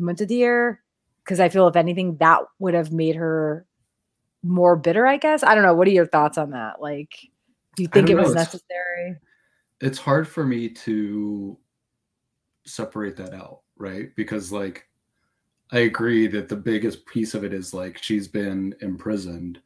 [0.00, 0.78] muntadhir
[1.24, 3.66] because i feel if anything that would have made her
[4.42, 5.42] more bitter i guess.
[5.42, 5.74] I don't know.
[5.74, 6.80] What are your thoughts on that?
[6.80, 7.14] Like
[7.76, 9.16] do you think it don't was necessary?
[9.80, 11.58] it's hard for me to
[12.66, 14.14] separate that out, right?
[14.14, 14.86] Because like
[15.72, 19.60] I agree that the biggest piece of it is like she's been imprisoned.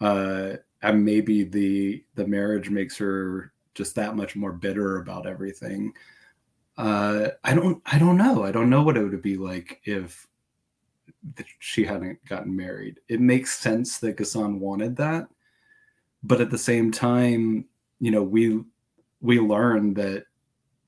[0.00, 5.92] Uh and maybe the the marriage makes her just that much more bitter about everything.
[6.76, 8.44] Uh I don't I don't know.
[8.44, 10.26] I don't know what it would be like if
[11.58, 13.00] she hadn't gotten married.
[13.08, 15.28] It makes sense that Ghassan wanted that,
[16.22, 17.66] but at the same time,
[18.00, 18.62] you know, we
[19.20, 20.24] we learn that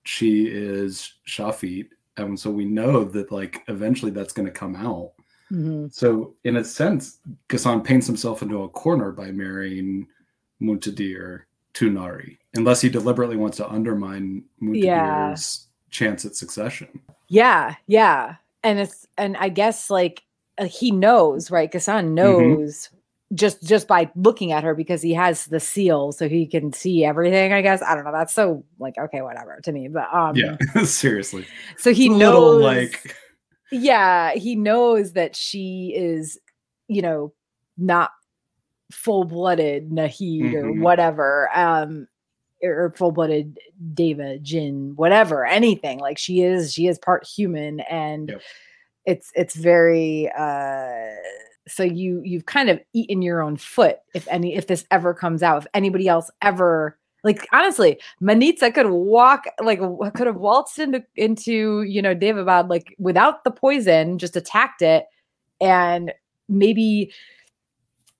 [0.04, 5.12] she is Shafit, and so we know that like eventually that's going to come out.
[5.50, 5.92] Mhm.
[5.92, 10.06] So in a sense, Ghassan paints himself into a corner by marrying
[10.60, 11.42] Muntadhir
[11.74, 15.30] to Nahri, unless he deliberately wants to undermine Yeah.
[15.32, 16.88] Muntadhir's chance at succession.
[17.28, 18.36] Yeah, yeah.
[18.64, 20.22] And it's and I guess like
[20.58, 21.70] uh, he knows, right?
[21.72, 22.90] Ghassan knows
[23.34, 27.04] just just by looking at her because he has the seal so he can see
[27.04, 27.82] everything, I guess.
[27.82, 28.12] I don't know.
[28.12, 29.88] That's so like okay, whatever to me.
[29.88, 31.46] But um Yeah, seriously.
[31.78, 33.16] so he knows little like
[33.70, 36.38] yeah, he knows that she is,
[36.88, 37.32] you know,
[37.78, 38.10] not
[38.90, 40.80] full-blooded Nahid or Mhm.
[40.82, 41.48] whatever.
[41.54, 42.08] Um
[42.62, 43.58] or full-blooded
[43.94, 45.98] Daeva, Djinn, whatever, anything.
[45.98, 48.42] Like she is, she is part human, and Yep.
[49.06, 51.08] it's it's very uh
[51.72, 55.42] so you you've kind of eaten your own foot if any if this ever comes
[55.42, 59.80] out, if anybody else ever like honestly, Manizheh could walk like
[60.14, 65.06] could have waltzed into into you know Daevabad like without the poison, just attacked it,
[65.60, 66.12] and
[66.48, 67.12] maybe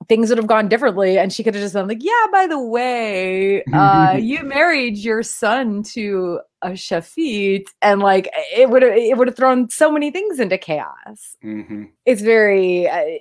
[0.09, 2.59] things would have gone differently and she could have just been like yeah by the
[2.59, 9.17] way uh you married your son to a shafit and like it would have it
[9.17, 11.88] would have thrown so many things into chaos mhm.
[12.05, 13.21] it's very I,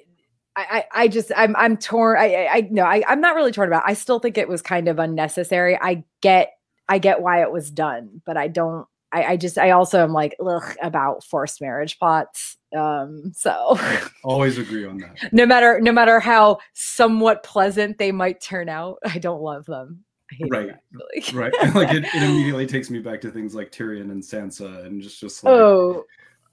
[0.55, 2.17] I I just I'm I'm torn.
[2.17, 3.83] I I, I no I I'm not really torn about.
[3.83, 3.91] It.
[3.91, 5.77] I still think it was kind of unnecessary.
[5.81, 6.53] I get
[6.89, 8.85] I get why it was done, but I don't.
[9.13, 12.57] I I just I also am like ugh about forced marriage plots.
[12.75, 13.77] Um, so
[14.23, 15.31] always agree on that.
[15.33, 20.03] no matter no matter how somewhat pleasant they might turn out, I don't love them.
[20.49, 20.67] Right.
[20.67, 21.37] them.
[21.37, 21.53] Right.
[21.75, 25.19] like it, it immediately takes me back to things like Tyrion and Sansa and just
[25.19, 26.03] just like Oh,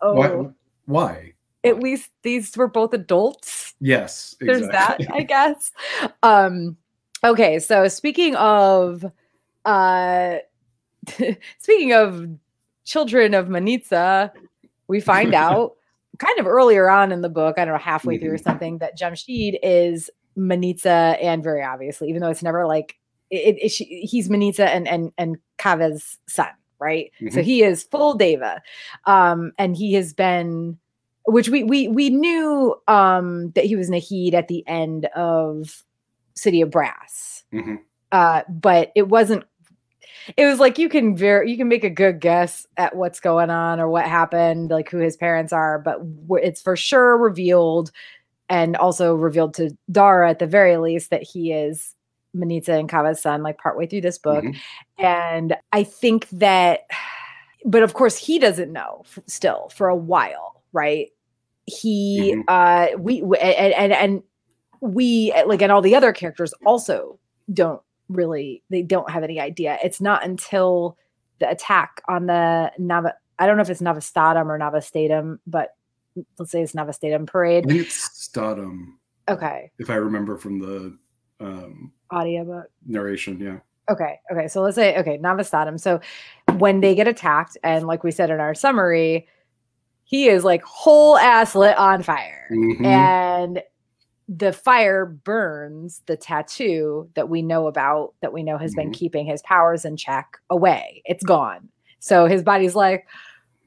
[0.00, 0.14] oh.
[0.14, 0.50] why
[0.87, 1.32] why?
[1.64, 3.75] At least these were both adults.
[3.81, 5.71] Yes, there's that i guess
[6.23, 6.77] um
[7.23, 9.05] okay so speaking of
[9.68, 10.38] uh,
[11.59, 12.29] speaking of
[12.85, 14.31] children of Manizheh,
[14.88, 15.77] we find out
[16.18, 18.42] kind of earlier on in the book, I don't know, halfway through or mm-hmm.
[18.44, 22.97] something, that Jamshid is Manizheh and very obviously, even though it's never like
[23.31, 27.11] it, it, she, he's Manizheh and and and Kaveh's son, right?
[27.21, 27.35] Mm-hmm.
[27.35, 28.61] So he is full Daeva,
[29.05, 30.79] um, and he has been,
[31.29, 35.85] which we we we knew um, that he was Nahid at the end of
[36.35, 37.77] City of Brass, mm-hmm.
[38.12, 39.45] uh, but it wasn't.
[40.37, 43.51] It was like you can very you can make a good guess at what's going
[43.51, 46.01] on or what happened, like who his parents are, but
[46.43, 47.91] it's for sure revealed
[48.51, 51.95] and also revealed to Dara at the very least that he is
[52.35, 54.45] Manizheh and Kaveh's son, like partway through this book.
[54.45, 55.05] Mm-hmm.
[55.05, 56.81] And I think that,
[57.64, 61.11] but of course, he doesn't know f- still for a while, right?
[61.68, 62.40] He, mm-hmm.
[62.48, 64.22] uh, we, and, and, and
[64.81, 67.18] we, like, and all the other characters also
[67.52, 69.78] don't really, they don't have any idea.
[69.85, 70.96] It's not until
[71.38, 75.76] the attack on the Nava, I don't know if it's Navastatum or Navastatum, but
[76.38, 77.70] let's say it's Navastatum parade.
[77.70, 78.94] It's Statum.
[79.28, 79.70] Okay.
[79.78, 80.98] If I remember from the
[81.40, 83.38] um, audiobook narration.
[83.38, 83.59] Yeah.
[83.90, 84.18] Okay.
[84.33, 84.48] Okay.
[84.48, 85.78] So let's say okay, Navastatum.
[85.78, 86.00] So
[86.59, 89.28] when they get attacked, and like we said in our summary,
[90.09, 92.83] he is like whole ass lit on fire, mm-hmm.
[92.83, 93.62] and
[94.27, 98.88] the fire burns the tattoo that we know about that we know has mm-hmm.
[98.88, 101.03] been keeping his powers in check away.
[101.05, 101.68] It's gone.
[101.99, 103.07] So his body's like,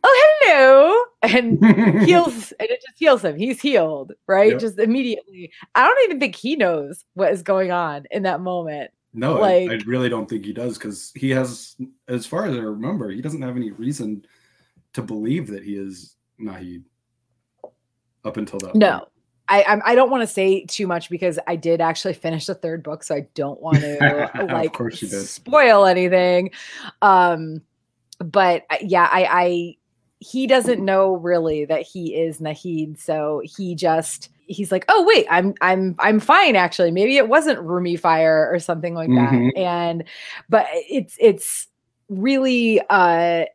[0.04, 1.64] oh hello and
[2.06, 4.60] heals and it just heals him he's healed right yep.
[4.60, 8.90] just immediately i don't even think he knows what is going on in that moment
[9.14, 11.76] no like I, I really don't think he does because he has
[12.08, 14.26] as far as i remember he doesn't have any reason
[14.94, 16.84] to believe that he is nahid
[18.24, 19.08] up until that no point.
[19.52, 22.84] I, I don't want to say too much because I did actually finish the third
[22.84, 26.52] book, so I don't want to like spoil anything.
[27.02, 27.62] Um,
[28.20, 29.78] but uh, yeah, I, I
[30.20, 35.26] he doesn't know really that he is Nahid, so he just he's like, "Oh wait,
[35.30, 36.92] I'm I'm I'm fine actually.
[36.92, 39.48] Maybe it wasn't roomy fire or something like mm-hmm.
[39.48, 40.04] that." And
[40.48, 41.68] but it's it's
[42.08, 43.46] really uh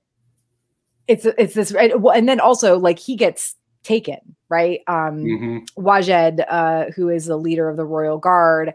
[1.08, 4.80] it's it's this and then also like he gets taken, right?
[4.88, 5.58] Um mm-hmm.
[5.80, 8.74] Wajed uh who is the leader of the royal guard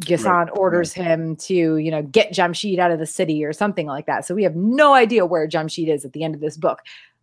[0.00, 0.58] Ghassan right.
[0.58, 1.06] orders right.
[1.06, 4.26] him to, you know, get Jamshid out of the city or something like that.
[4.26, 6.80] So we have no idea where Jamshid is at the end of this book.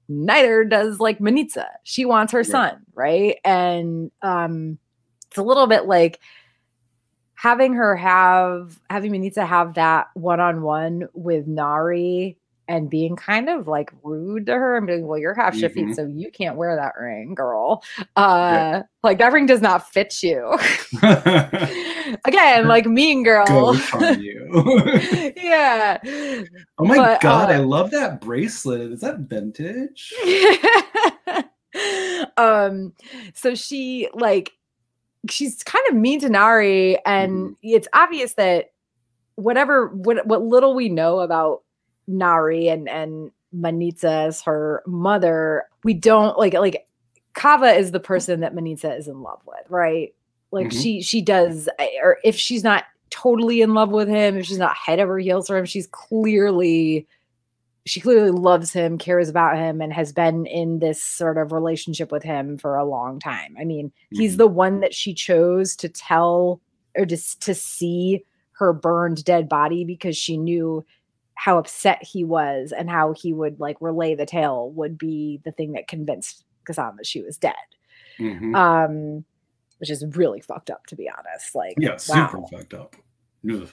[0.08, 1.66] Neither does like Manizheh.
[1.84, 2.46] She wants her right.
[2.46, 3.38] son, right?
[3.44, 4.78] And um
[5.28, 6.20] it's a little bit like
[7.36, 12.36] having her have having Manizheh have that one-on-one with Nahri
[12.68, 15.94] and being kind of like rude to her and being, well, you're half Shafit, mm-hmm.
[15.94, 17.84] so you can't wear that ring, girl.
[18.16, 18.84] Uh, yeah.
[19.04, 20.58] Like that ring does not fit you.
[22.26, 23.76] Again, like mean girl.
[24.18, 25.34] you.
[25.36, 25.98] yeah.
[26.78, 28.92] Oh my but, god, uh, I love that bracelet.
[28.92, 30.14] Is that vintage?
[32.38, 32.94] um,
[33.34, 34.52] so she like
[35.30, 37.54] she's kind of mean to Nahri, and mm-hmm.
[37.64, 38.68] it's obvious that
[39.36, 41.64] whatever what what little we know about
[42.10, 46.88] Nahri and and Manizheh as her mother, we don't like like
[47.34, 50.14] Kaveh is the person that Manizheh is in love with, right?
[50.52, 50.80] Like mm-hmm.
[50.80, 54.58] she she does, eh, or if she's not totally in love with him, if she's
[54.58, 57.08] not head over heels for him, she's clearly
[57.86, 62.12] she clearly loves him, cares about him, and has been in this sort of relationship
[62.12, 63.56] with him for a long time.
[63.60, 64.22] I mean, mm-hmm.
[64.22, 66.62] he's the one that she chose to tell
[66.96, 70.86] or just to see her burned dead body because she knew
[71.42, 75.52] how upset he was and how he would like relay the tale would be the
[75.52, 77.56] thing that convinced Ghassan that she was dead.
[78.20, 78.54] Mm-hmm.
[78.54, 79.26] Um,
[79.80, 81.56] which is really fucked up to be honest.
[81.56, 82.96] Like, yeah, super fucked up.
[83.52, 83.68] Ugh.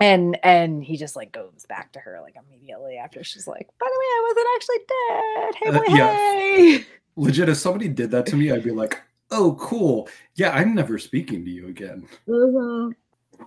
[0.00, 3.86] And and he just like goes back to her like immediately after she's like, by
[3.86, 5.54] the way, I wasn't actually dead.
[5.60, 6.12] Hey, uh, boy, uh, yeah.
[6.14, 6.86] hey.
[7.16, 10.08] Legit, if somebody did that to me, I'd be like, oh, cool.
[10.36, 12.08] Yeah, I'm never speaking to you again.
[12.26, 12.92] Mm-hmm.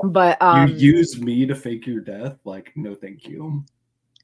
[0.04, 2.38] But um, you use me to fake your death?
[2.46, 3.64] Like, no, thank you.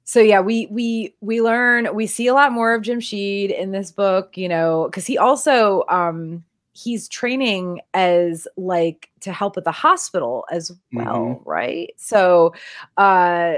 [0.06, 3.92] So yeah, we we we learn we see a lot more of Jamshid in this
[3.92, 9.72] book, you know, because he also um he's training as like to help at the
[9.72, 11.50] hospital as well, mm-hmm.
[11.50, 11.92] right?
[11.98, 12.54] So
[12.98, 13.56] uh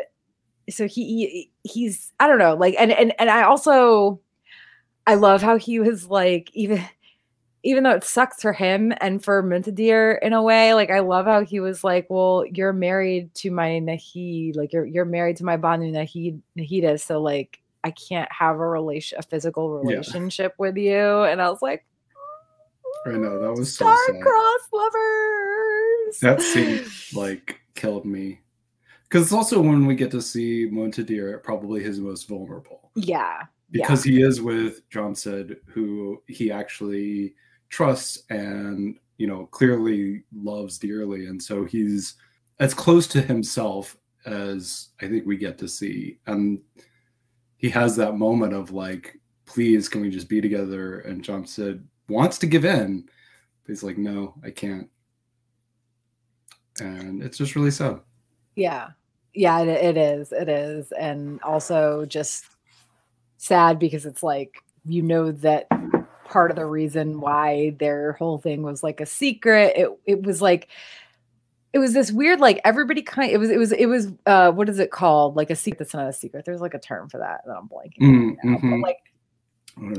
[0.69, 4.21] so he, he he's I don't know, like and and and I also
[5.05, 6.81] I love how he was like even
[7.67, 11.25] even though it sucks for him and for Muntadir in a way, like I love
[11.25, 15.43] how he was like, "Well, you're married to my Nahid, like you're you're married to
[15.43, 20.61] my Banu Nahid Nahida, so like I can't have a relation, a physical relationship yeah.
[20.61, 21.85] with you." And I was like,
[23.05, 26.85] "I know that was star-crossed lovers." That scene
[27.19, 28.39] like killed me
[29.09, 32.91] Because it's also when we get to see Muntadhir at probably his most vulnerable.
[32.95, 33.41] Yeah.
[33.71, 34.13] Because yeah.
[34.13, 37.35] he is with Jamshid, who he actually
[37.69, 42.15] trusts and you know clearly loves dearly, and so he's
[42.59, 46.19] as close to himself as I think we get to see.
[46.27, 46.59] And
[47.57, 50.99] he has that moment of like, please, can we just be together?
[50.99, 54.89] And Jamshid wants to give in, but he's like, no, I can't.
[56.79, 58.01] And it's just really sad.
[58.55, 58.89] Yeah.
[59.33, 60.31] Yeah, it, it is.
[60.31, 60.91] It is.
[60.91, 62.45] And also just
[63.37, 65.67] sad because it's like, you know, that
[66.29, 69.73] part of the reason why their whole thing was like a secret.
[69.75, 70.69] It, it was like,
[71.73, 74.51] it was this weird like everybody kind of it was it was it was uh
[74.51, 77.07] what is it called like a secret that's not a secret there's like a term
[77.09, 78.81] for that that i'm blanking mm, mm-hmm.
[78.81, 78.97] like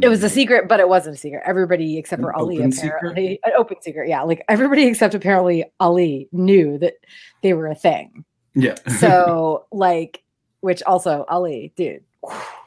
[0.03, 1.43] it was a secret, but it wasn't a secret.
[1.47, 3.41] Everybody except for Ali apparently secret?
[3.45, 4.09] an open secret.
[4.09, 6.95] Yeah, like everybody except apparently Ali knew that
[7.43, 8.25] they were a thing.
[8.55, 8.75] Yeah.
[8.99, 10.23] so like,
[10.61, 12.03] which also Ali, dude.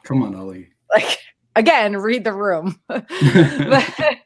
[0.04, 0.68] Come on, Ali.
[0.94, 1.18] Like
[1.56, 2.78] again, read the room.
[2.88, 4.16] the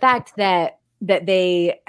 [0.00, 1.80] fact that that they,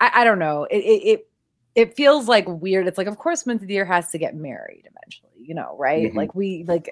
[0.00, 1.28] I, I don't know, it, it
[1.74, 2.86] it feels like weird.
[2.86, 6.08] It's like, of course, Muntadhir has to get married eventually, you know, right?
[6.08, 6.16] Mm-hmm.
[6.16, 6.90] Like we like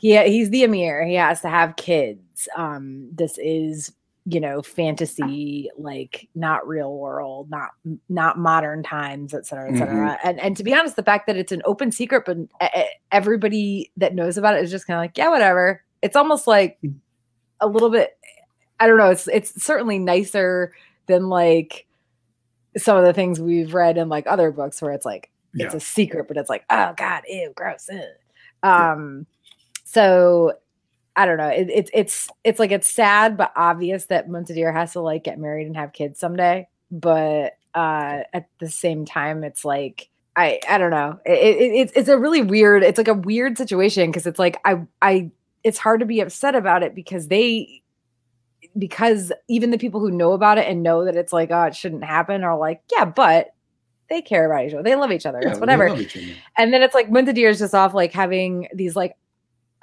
[0.00, 1.06] he he's the emir.
[1.06, 2.48] He has to have kids.
[2.56, 3.92] Um, this is
[4.26, 7.70] you know fantasy like not real world not
[8.08, 10.28] not modern times et cetera et cetera mm-hmm.
[10.28, 12.38] and and to be honest the fact that it's an open secret but
[13.12, 16.78] everybody that knows about it is just kind of like yeah whatever it's almost like
[17.60, 18.16] a little bit
[18.78, 20.72] i don't know it's it's certainly nicer
[21.06, 21.86] than like
[22.76, 25.66] some of the things we've read in like other books where it's like yeah.
[25.66, 28.02] it's a secret but it's like oh god ew gross ew.
[28.62, 29.26] um
[29.84, 30.52] so
[31.16, 31.48] I don't know.
[31.48, 35.38] It, it's it's it's like it's sad but obvious that Muntadhir has to like get
[35.38, 36.66] married and have kids someday.
[36.90, 41.20] But uh, at the same time, it's like I I don't know.
[41.24, 42.82] It, it, it's it's a really weird.
[42.82, 45.30] It's like a weird situation because it's like I I
[45.64, 47.82] it's hard to be upset about it because they
[48.78, 51.74] because even the people who know about it and know that it's like oh it
[51.74, 53.54] shouldn't happen are like yeah but
[54.10, 55.40] they care about each other they love each other.
[55.42, 55.86] Yeah, it's whatever.
[56.56, 59.16] and then it's like Muntadhir is just off like having these like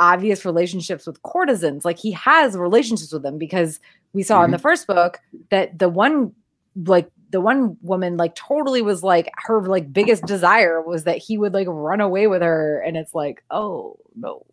[0.02, 1.86] obvious relationships with courtesans.
[1.86, 3.80] Like he has relationships with them because
[4.14, 4.46] we saw mm-hmm.
[4.46, 5.20] in the first book
[5.52, 6.34] that the one
[6.76, 11.38] like the one woman like totally was like her like biggest desire was that he
[11.38, 12.80] would like run away with her.
[12.80, 14.44] And it's like oh no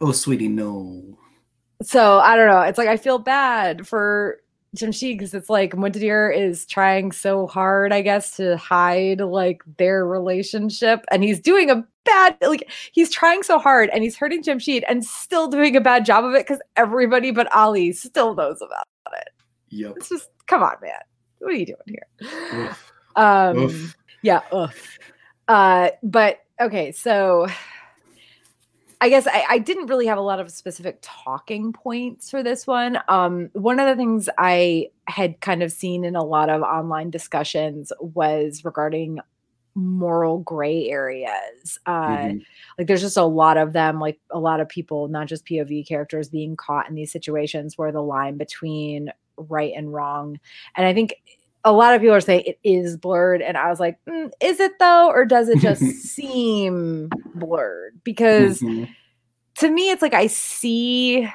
[0.00, 1.02] oh sweetie no
[1.82, 4.38] so i don't know it's like i feel bad for
[4.76, 10.06] Jamshid because it's like Muntadhir is trying so hard, I guess, to hide like their
[10.06, 14.84] relationship, and he's doing a bad like he's trying so hard and he's hurting Jamshid
[14.88, 18.86] and still doing a bad job of it because everybody but Ali still knows about
[19.12, 19.28] it.
[19.70, 19.94] Yep.
[19.96, 20.92] It's just come on, man.
[21.38, 22.30] What are you doing here?
[22.54, 22.92] Oof.
[23.16, 23.96] Um oof.
[24.22, 24.98] yeah, oof.
[25.48, 27.48] Uh but okay, so
[29.00, 32.66] I guess I, I, didn't really have a lot of specific talking points for this
[32.66, 32.98] one.
[33.08, 37.10] Um, one of the things I had kind of seen in a lot of online
[37.10, 39.20] discussions was regarding
[39.74, 41.78] moral gray areas.
[41.84, 42.38] Uh, mm-hmm.
[42.78, 45.86] Like there's just a lot of them, like a lot of people, not just POV
[45.86, 50.40] characters, being caught in these situations where the line between right and wrong.
[50.74, 51.14] And I think
[51.66, 53.42] a lot of people are saying it is blurred.
[53.42, 55.08] And I was like, mm, is it though?
[55.08, 58.00] Or does it just seem blurred?
[58.04, 58.90] Because mm-hmm.
[59.58, 61.28] to me, it's like I see.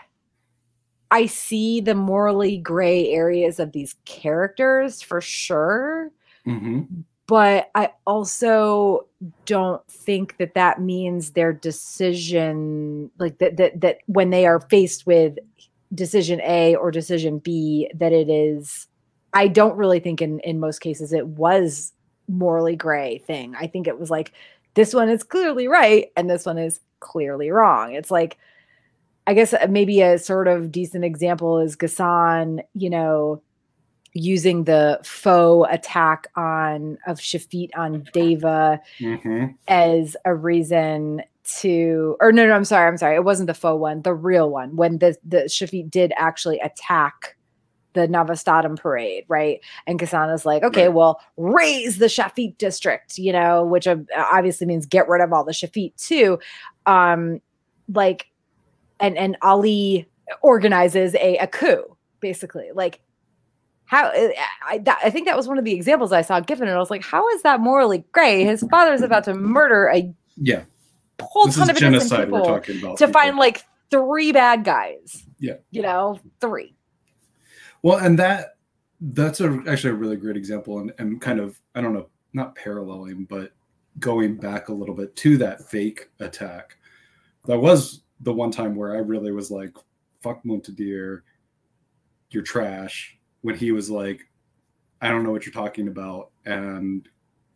[1.14, 6.10] I see the morally gray areas of these characters for sure.
[6.48, 9.08] Mm-hmm but I also
[9.46, 15.06] don't think that that means their decision, like that, that, that when they are faced
[15.06, 15.38] with
[15.96, 18.88] decision A or decision B, that it is,
[19.34, 21.94] I don't really think in, in most cases it was
[22.28, 23.56] morally gray thing.
[23.58, 24.34] I think it was like,
[24.74, 27.94] this one is clearly right and this one is clearly wrong.
[27.94, 28.38] It's like,
[29.28, 33.42] I guess maybe a sort of decent example is Ghassan, you know,
[34.14, 39.46] using the faux attack on of Shafit on Daeva mm-hmm.
[39.68, 43.80] as a reason to or no no I'm sorry I'm sorry it wasn't the faux
[43.80, 47.38] one the real one when the the Shafit did actually attack
[47.94, 49.60] the Navasatem parade, right?
[49.88, 50.94] And Ghassan's like, okay, right.
[50.94, 55.52] well, raze the Shafit district, you know, which obviously means get rid of all the
[55.52, 56.40] Shafit too.
[56.86, 57.42] Um,
[57.94, 58.28] like,
[59.00, 60.08] and and Ali
[60.42, 62.70] organizes a, a coup, basically.
[62.74, 63.02] Like,
[63.86, 64.30] how uh,
[64.66, 66.80] I, that, I think that was one of the examples I saw given, and I
[66.80, 68.46] was like, how is that morally gray?
[68.46, 70.64] His father is about to murder a yeah
[71.22, 73.22] whole this ton of genocide people we're talking about to people.
[73.22, 75.26] find like three bad guys.
[75.40, 76.76] Yeah, you know, three.
[77.84, 78.58] Well, and that
[79.00, 82.56] that's a, actually a really great example, and, and kind of I don't know not
[82.56, 83.52] paralleling, but
[84.00, 86.78] going back a little bit to that fake attack.
[87.46, 89.76] That was the one time where I really was like,
[90.22, 91.22] fuck Muntadhir,
[92.30, 93.18] you're trash.
[93.42, 94.28] When he was like,
[95.02, 97.08] I don't know what you're talking about, and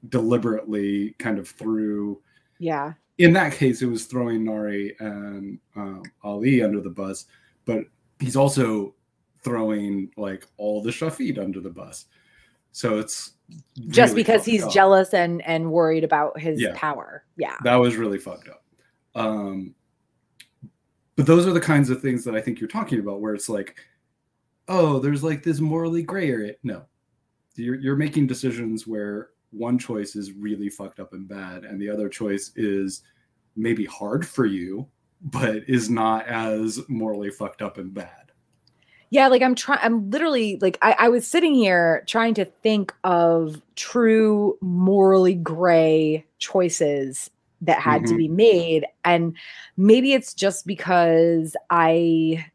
[0.10, 2.20] deliberately kind of threw.
[2.60, 2.94] Yeah.
[3.18, 7.26] In that case, it was throwing Nahri and um, Ali under the bus,
[7.66, 7.86] but
[8.20, 8.95] he's also
[9.46, 12.06] throwing like all the Shafit under the bus.
[12.74, 13.34] So it's
[13.88, 14.74] just because he's up.
[14.74, 16.74] jealous and and worried about his Yeah.
[16.76, 17.24] power.
[17.38, 17.56] Yeah.
[17.64, 18.64] That was really fucked up.
[19.16, 19.74] Um,
[21.16, 23.48] but those are the kinds of things that I think you're talking about, where it's
[23.48, 23.78] like,
[24.68, 26.56] oh, there's like this morally gray area.
[26.64, 26.84] No,
[27.56, 31.90] you're you're making decisions where one choice is really fucked up and bad, and the
[31.90, 33.04] other choice is
[33.56, 34.86] maybe hard for you,
[35.22, 38.25] but is not as morally fucked up and bad.
[39.12, 42.94] Yeah, like I'm trying I'm literally like I, I was sitting here trying to think
[43.04, 47.30] of true morally gray choices
[47.62, 48.18] that had to Mhm.
[48.18, 48.86] be made.
[49.06, 49.36] And
[49.78, 52.46] maybe it's just because I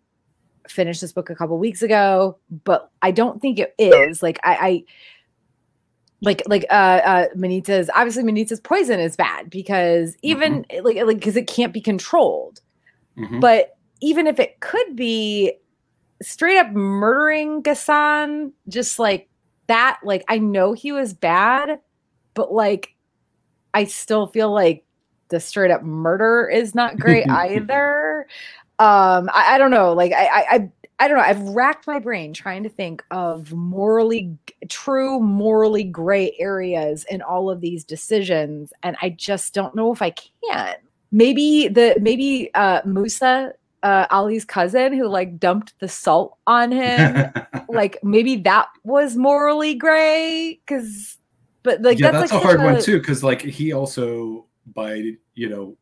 [0.68, 4.22] finished this book a couple weeks ago, but I don't think it is.
[4.22, 4.84] Like I, I
[6.22, 11.36] like like uh uh Manizheh's obviously Manizheh's poison is bad because even like like because
[11.36, 12.60] it can't be controlled.
[13.16, 13.40] Mhm.
[13.40, 15.54] But even if it could be
[16.22, 19.28] straight up murdering Ghassan, just like
[19.66, 21.80] that, like I know he was bad,
[22.34, 22.94] but like
[23.72, 24.84] I still feel like
[25.28, 28.26] the straight up murder is not great either.
[28.78, 29.92] Um, I, I don't know.
[29.92, 31.24] Like I, I, I, I don't know.
[31.24, 34.36] I've racked my brain trying to think of morally
[34.68, 40.02] true, morally gray areas in all of these decisions, and I just don't know if
[40.02, 40.76] I can.
[41.12, 47.32] Maybe the maybe uh, Musa, uh, Ali's cousin, who like dumped the salt on him.
[47.68, 51.18] like maybe that was morally gray because,
[51.62, 54.46] but like yeah, that's, that's, like a hard such one too, because like he also
[54.74, 55.76] by you know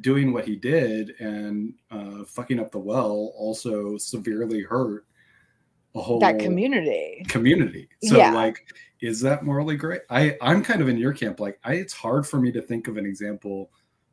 [0.00, 5.04] doing what he did and uh, fucking up the well also severely hurt
[5.94, 7.24] a whole That community.
[7.28, 7.88] community.
[8.04, 8.32] So Yeah.
[8.32, 10.00] like, is that morally gray?
[10.08, 11.40] I I'm kind of in your camp.
[11.40, 13.70] Like, I it's hard for me to think of an example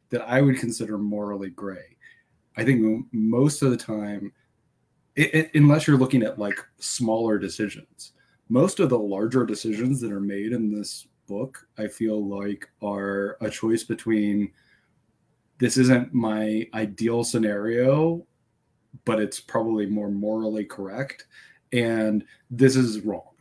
[0.10, 1.97] that I would consider morally gray.
[2.58, 4.34] I think most of the time,
[5.16, 8.14] it, it- unless you're looking at like smaller decisions,
[8.50, 13.38] most of the larger decisions that are made in this book, I feel like are
[13.42, 14.52] a choice between
[15.60, 18.26] this isn't my ideal scenario,
[19.06, 21.26] but it's probably more morally correct,
[21.74, 23.34] and this is wrong,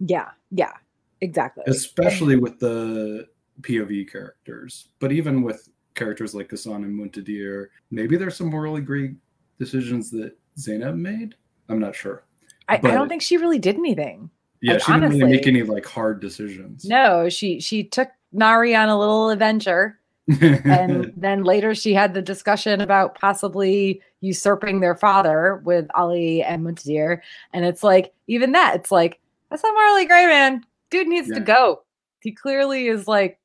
[0.00, 0.74] Yeah, yeah,
[1.22, 1.64] exactly.
[1.66, 3.26] especially with the
[3.62, 4.88] POV characters.
[5.00, 5.68] But even with
[6.02, 9.14] characters like Ghassan and Muntadhir, maybe there's some morally gray
[9.58, 11.34] decisions that Zaynab made.
[11.68, 12.24] I'm not sure.
[12.68, 14.30] I, I don't think she really did anything.
[14.60, 16.84] Yeah, Like, she didn't really make any like hard decisions.
[16.84, 19.98] No, she she took Nahri on a little adventure,
[20.28, 26.64] and then later she had the discussion about possibly usurping their father with Ali and
[26.64, 27.20] Muntadhir,
[27.52, 30.64] and it's like even that, it's like that's not morally gray, man.
[30.90, 31.82] Dude needs to go.
[32.20, 33.38] He clearly is like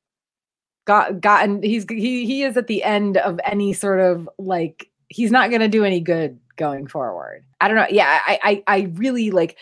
[0.88, 1.62] got gotten.
[1.62, 5.60] He's he he is at the end of any sort of like he's not going
[5.60, 7.44] to do any good going forward.
[7.60, 7.86] I don't know.
[7.90, 9.56] Yeah, I I I really like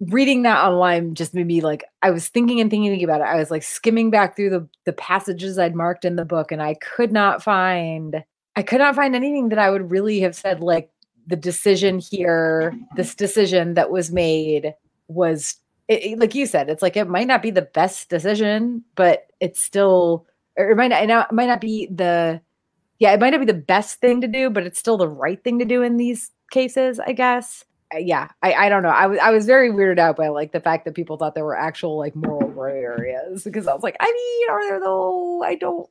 [0.00, 3.24] reading that online just made me like I was thinking and thinking about it.
[3.24, 6.62] I was like skimming back through the the passages I'd marked in the book and
[6.62, 8.22] I could not find
[8.54, 10.90] I could not find anything that I would really have said like
[11.26, 14.74] the decision here, this decision that was made
[15.08, 15.56] was
[15.88, 19.26] it, it- like you said, it's like it might not be the best decision, but
[19.40, 20.26] it's still
[20.56, 22.40] or it might not, it might not be the
[22.98, 25.42] yeah, it might not be the best thing to do, but it's still the right
[25.42, 27.64] thing to do in these cases, I guess.
[27.94, 28.88] Uh, yeah, I, I don't know.
[28.88, 31.44] I was I was very weirded out by like the fact that people thought there
[31.44, 35.42] were actual like moral gray areas because I was like, I mean, are there though?
[35.42, 35.88] I don't,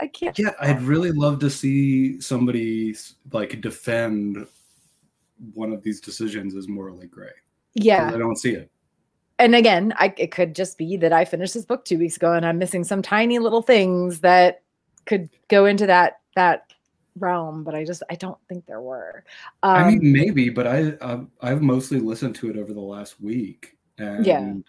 [0.00, 0.38] I can't.
[0.38, 2.94] Yeah, I'd really love to see somebody
[3.32, 4.46] like defend
[5.54, 7.30] one of these decisions as morally gray
[7.74, 8.70] Yeah, I don't see it.
[9.38, 12.32] And again, I it could just be that I finished this book two weeks ago
[12.32, 14.62] and I'm missing some tiny little things that
[15.06, 16.72] could go into that that
[17.16, 19.24] realm, but I just I don't think there were.
[19.62, 23.20] Um, I mean, maybe, but I I've, I've mostly listened to it over the last
[23.20, 24.64] week, and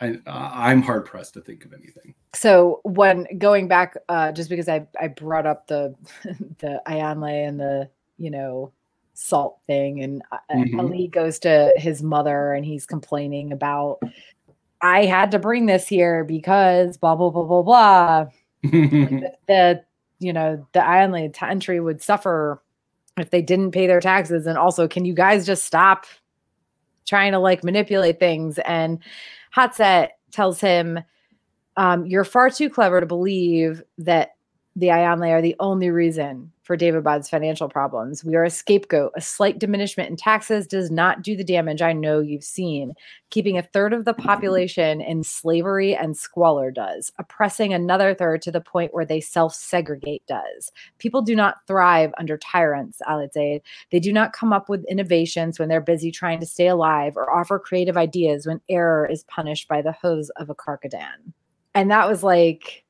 [0.00, 2.14] I I'm hard pressed to think of anything.
[2.34, 5.94] so when going back uh just because i i brought up the
[6.58, 7.88] the Ayaanle and the
[8.18, 8.72] you know
[9.14, 10.80] salt thing and uh, Mhm.
[10.80, 14.00] ali goes to his mother and he's complaining about
[14.82, 18.26] i had to bring this here because blah blah blah blah blah
[18.62, 19.84] the, the
[20.18, 22.60] you know the Ayaanle entry would suffer
[23.16, 26.06] if they didn't pay their taxes and also can you guys just stop
[27.06, 28.98] trying to like manipulate things and
[29.54, 30.98] Hatset tells him
[31.76, 34.36] um, you're far too clever to believe that
[34.74, 38.24] the Ayaanle are the only reason for Daevabad's financial problems.
[38.24, 39.12] We are a scapegoat.
[39.14, 42.94] A slight diminishment in taxes does not do the damage I know you've seen.
[43.28, 47.12] Keeping a third of the population in slavery and squalor does.
[47.18, 50.72] Oppressing another third to the point where they self segregate does.
[50.98, 53.60] People do not thrive under tyrants, Alizayd.
[53.92, 57.30] They do not come up with innovations when they're busy trying to stay alive or
[57.30, 61.34] offer creative ideas when error is punished by the hose of a karkadann.
[61.74, 62.84] And that was like,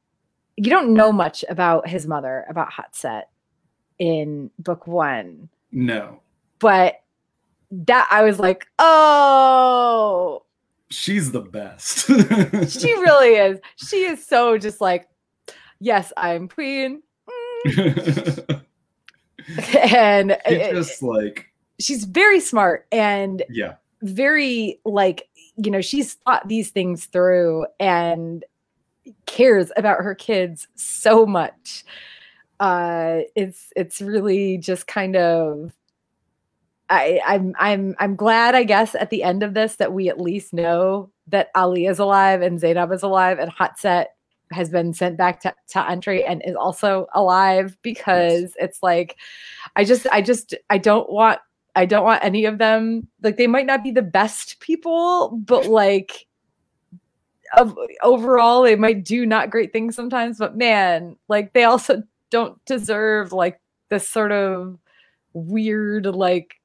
[0.56, 3.24] you don't know much about his mother, about Hatset
[3.98, 5.48] in book one.
[5.72, 6.20] No.
[6.58, 7.02] But
[7.70, 10.42] that I was like, oh,
[10.90, 12.06] she's the best.
[12.80, 13.58] she really is.
[13.76, 15.08] She is so just like,
[15.80, 17.02] yes, I'm queen.
[17.66, 18.60] Mm.
[19.92, 26.14] and it, it just like she's very smart and yeah, very like you know she's
[26.14, 28.44] thought these things through and
[29.26, 31.84] cares about her kids so much.
[32.60, 35.72] Uh, it's it's really just kind of
[36.90, 40.20] I, I'm I'm I'm glad, I guess, at the end of this that we at
[40.20, 44.06] least know that Ali is alive and Zaynab is alive and Hatset
[44.52, 48.52] has been sent back to, to entry and is also alive because yes.
[48.60, 49.16] it's like
[49.76, 51.40] I just I just I don't want
[51.74, 55.66] I don't want any of them like they might not be the best people, but
[55.66, 56.26] like
[57.56, 62.02] of, overall they might do not great things sometimes, but man, like they also
[62.34, 63.60] don't deserve like
[63.90, 64.76] this sort of
[65.34, 66.60] weird like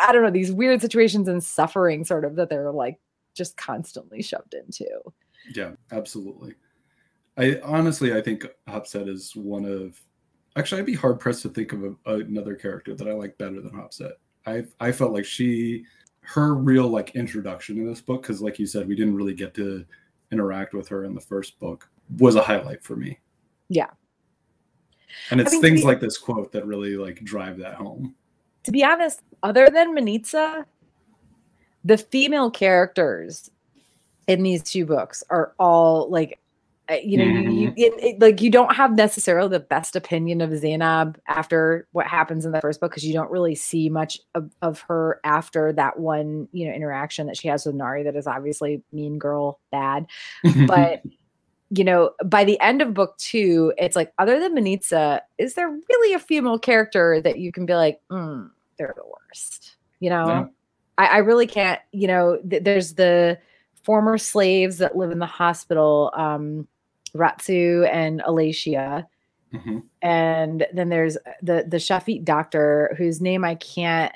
[0.00, 3.00] I don't know these weird situations and suffering sort of that they're like
[3.34, 4.86] just constantly shoved into.
[5.52, 6.54] Yeah, absolutely.
[7.36, 10.00] I honestly I think Hatset is one of
[10.54, 13.60] actually I'd be hard pressed to think of a, another character that I like better
[13.60, 14.12] than Hatset.
[14.46, 15.84] I I felt like she
[16.20, 19.52] her real like introduction in this book because like you said we didn't really get
[19.54, 19.84] to
[20.30, 23.18] interact with her in the first book was a highlight for me.
[23.68, 23.90] Yeah.
[25.30, 28.14] And it's things like this quote that really like drive that home.
[28.64, 30.64] To be honest, other than Manizheh,
[31.84, 33.50] the female characters
[34.26, 36.38] in these two books are all like
[36.90, 37.50] uh, you know, mm-hmm.
[37.50, 42.06] you it, it, like you don't have necessarily the best opinion of Zaynab after what
[42.06, 45.70] happens in the first book because you don't really see much of, of her after
[45.74, 49.60] that one, you know, interaction that she has with Nahri that is obviously mean girl
[49.70, 50.06] bad.
[50.66, 51.02] but
[51.70, 55.68] you know, by the end of book two, it's like other than Manizheh, is there
[55.68, 58.48] really a female character that you can be like, mm,
[58.78, 59.76] they're the worst?
[60.00, 60.46] You know, yeah.
[60.96, 61.80] I, I, really can't.
[61.92, 63.38] You know, th- there's the
[63.82, 66.10] former slaves that live in the hospital.
[66.14, 66.66] Um,
[67.14, 69.06] Razu and Elashia.
[69.52, 69.78] Mm-hmm.
[70.02, 74.12] And then there's the the Shafit doctor whose name I can't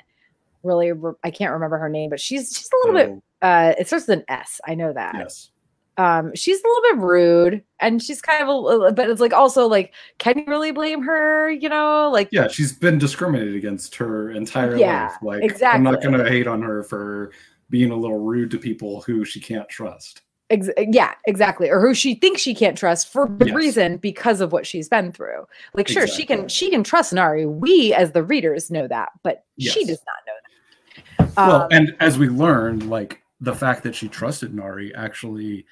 [0.61, 3.15] really re- I can't remember her name, but she's she's a little oh.
[3.15, 4.61] bit uh it starts with an S.
[4.65, 5.15] I know that.
[5.17, 5.49] Yes.
[5.97, 9.67] Um, she's a little bit rude and she's kind of a but it's like also
[9.67, 11.51] like, can you really blame her?
[11.51, 15.17] You know, like yeah, she's been discriminated against her entire yeah, life.
[15.21, 15.77] Like exactly.
[15.77, 17.31] I'm not gonna hate on her for
[17.69, 20.21] being a little rude to people who she can't trust.
[20.49, 21.69] Ex- yeah, exactly.
[21.69, 23.55] Or who she thinks she can't trust for good yes.
[23.55, 25.47] reason because of what she's been through.
[25.73, 26.21] Like, sure, exactly.
[26.21, 27.47] she can she can trust Nahri.
[27.47, 29.73] We as the readers know that, but yes.
[29.73, 31.35] she does not know that.
[31.35, 35.65] Well, um, and as we learned, like the fact that she trusted Nahri actually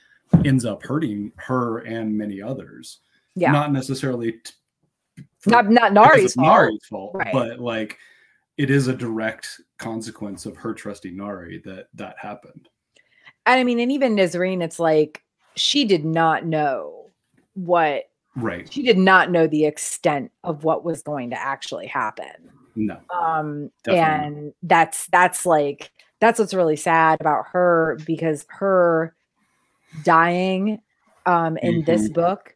[0.46, 3.00] ends up hurting her and many others.
[3.36, 4.34] Yeah, not necessarily.
[4.34, 4.54] T-
[5.46, 6.48] not not Nahri's fault.
[6.48, 7.34] Nahri's fault, right.
[7.34, 7.98] but like
[8.58, 12.70] it is a direct consequence of her trusting Nahri that that happened.
[13.46, 15.24] And I mean, and even Nisreen, it's like
[15.56, 17.10] she did not know
[17.54, 18.04] what
[18.36, 18.72] right.
[18.72, 22.52] She did not know the extent of what was going to actually happen.
[22.76, 23.00] No.
[23.14, 24.28] Um definitely.
[24.28, 29.16] and that's that's like that's what's really sad about her because her
[30.04, 30.80] dying
[31.26, 31.92] um in mm-hmm.
[31.92, 32.56] this book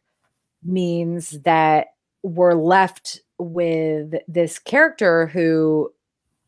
[0.62, 1.88] means that
[2.22, 5.92] we're left with this character who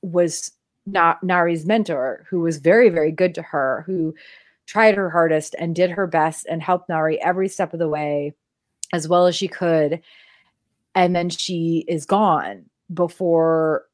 [0.02, 0.52] was
[0.86, 4.14] Na- Nahri's mentor, who was very, very good to her, who
[4.66, 8.34] tried her hardest and did her best and helped Nahri every step of the way
[8.92, 10.00] as well as she could.
[10.94, 13.84] And then she is gone before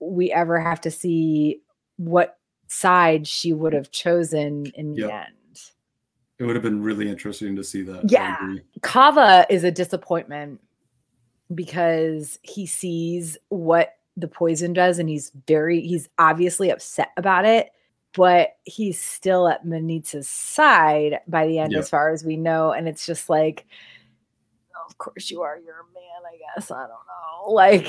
[0.00, 1.60] we ever have to see
[1.96, 5.08] what side she would have chosen in yep.
[5.08, 5.34] the end.
[6.38, 8.10] It would have been really interesting to see that.
[8.10, 8.36] Yeah.
[8.80, 10.60] Kaveh is a disappointment
[11.54, 17.70] because he sees what the poison does and he's very he's obviously upset about it
[18.14, 21.80] but he's still at Manizheh's side by the end yep.
[21.80, 23.66] as far as we know and it's just like
[24.76, 27.88] oh, of course you are you're a man i guess i don't know like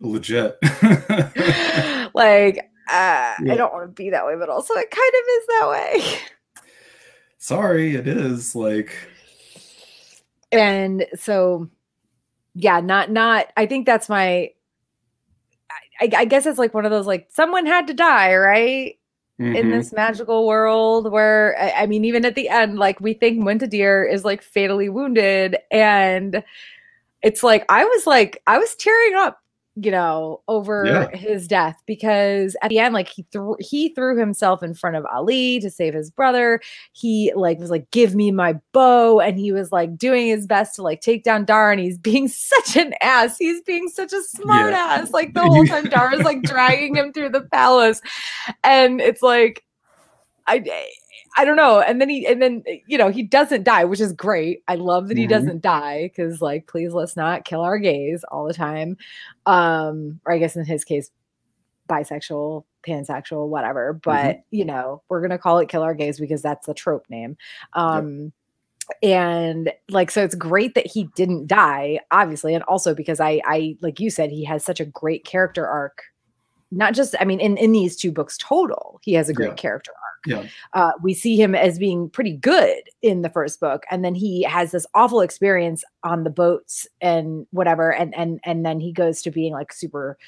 [0.00, 0.58] legit
[2.14, 2.58] like
[2.90, 3.52] uh, yeah.
[3.52, 6.18] i don't want to be that way but also it kind of is that way
[7.38, 8.92] sorry, it is like
[10.52, 11.68] and so
[12.54, 14.50] yeah not not i think that's my
[16.00, 18.98] I, I guess it's like one of those like someone had to die right
[19.38, 19.70] in mhm.
[19.70, 24.12] this magical world where I, I mean even at the end like we think Muntadhir
[24.12, 26.42] is like fatally wounded and
[27.22, 29.40] it's like I was like I was tearing up
[29.80, 31.16] you know over Yeah.
[31.16, 35.04] his death because at the end like he threw he threw himself in front of
[35.06, 36.60] Ali to save his brother
[36.92, 40.74] he like was like give me my bow and he was like doing his best
[40.76, 44.22] to like take down Dara and he's being such an ass he's being such a
[44.22, 44.98] smart Yeah.
[45.00, 48.00] ass like the whole time Dar Dara's like dragging him through the palace
[48.64, 49.64] and it's like
[50.46, 50.64] I
[51.36, 51.80] I don't know.
[51.80, 54.62] And then he and then you know he doesn't die, which is great.
[54.68, 55.30] I love that he Mhm.
[55.30, 58.96] doesn't die because like please let's not kill our gays all the time.
[59.46, 61.10] Um, or I guess in his case,
[61.88, 63.92] bisexual, pansexual, whatever.
[63.94, 67.36] But you know we're gonna call it kill our gays because that's the trope name.
[67.74, 68.32] Um.
[69.02, 73.76] And like, so it's great that he didn't die, obviously, and also because I, I,
[73.82, 76.00] like you said, he has such a great character arc.
[76.70, 79.54] Not just, I mean, in in these two books total, he has a great Yeah.
[79.54, 79.92] character
[80.26, 80.44] yeah.
[80.74, 84.42] uh, we see him as being pretty good in the first book and then he
[84.42, 89.22] has this awful experience on the boats and whatever and and and then he goes
[89.22, 90.18] to being like super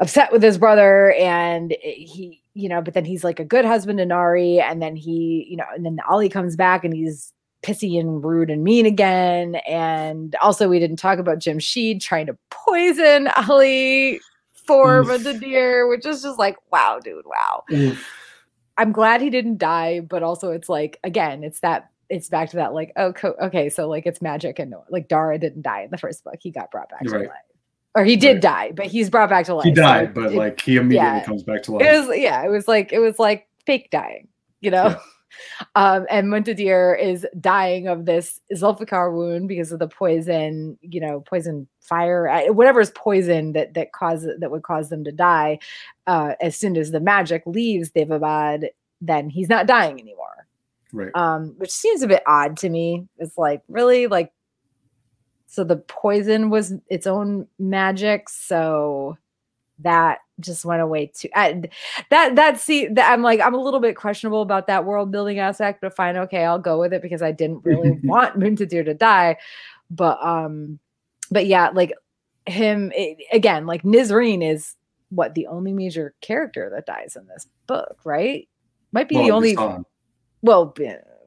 [0.00, 3.98] upset with his brother and he you know but then he's like a good husband
[3.98, 7.32] to Nahri and then he you know and then Ali comes back and he's
[7.64, 12.38] pissy and rude and mean again and also we didn't talk about Jamshid trying to
[12.50, 14.20] poison Ali
[14.68, 15.24] for Oof.
[15.24, 18.06] the deer which is just like wow dude wow Oof.
[18.80, 22.56] I'm glad he didn't die, but also it's like again, it's that it's back to
[22.58, 25.82] that like oh co- okay, so like it's magic and no, like Dara didn't die
[25.82, 26.36] in the first book.
[26.38, 27.28] He got brought back to life,
[27.96, 28.40] or he did Right.
[28.40, 29.64] die, but he's brought back to life.
[29.64, 31.24] He so died, it- but it- like he immediately yeah.
[31.24, 31.82] comes back to life.
[31.84, 34.28] it was yeah, it was like it was like fake dying,
[34.60, 34.96] you know.
[35.74, 41.20] Um, and Muntadhir is dying of this Zulfiqar wound because of the poison, you know,
[41.20, 45.58] poison fire, uh, whatever is poison that that causes that would cause them to die.
[46.06, 48.68] Uh, as soon as the magic leaves Daevabad,
[49.00, 50.28] then he's not dying anymore
[50.92, 51.10] right.
[51.14, 53.06] um, which seems a bit odd to me.
[53.18, 54.32] It's like really like
[55.46, 59.16] so the poison was its own magic, so
[59.80, 61.28] that just went away too.
[61.34, 61.70] That
[62.36, 65.80] that see that I'm like I'm a little bit questionable about that world building aspect,
[65.80, 69.36] but fine, okay, I'll go with it because I didn't really want Muntadhir to die,
[69.90, 70.78] but um,
[71.30, 71.92] but yeah, like
[72.46, 74.74] him it, again, like Nisreen is
[75.10, 78.48] what the only major character that dies in this book, right?
[78.92, 79.56] Might be Well, the only
[80.42, 80.74] well,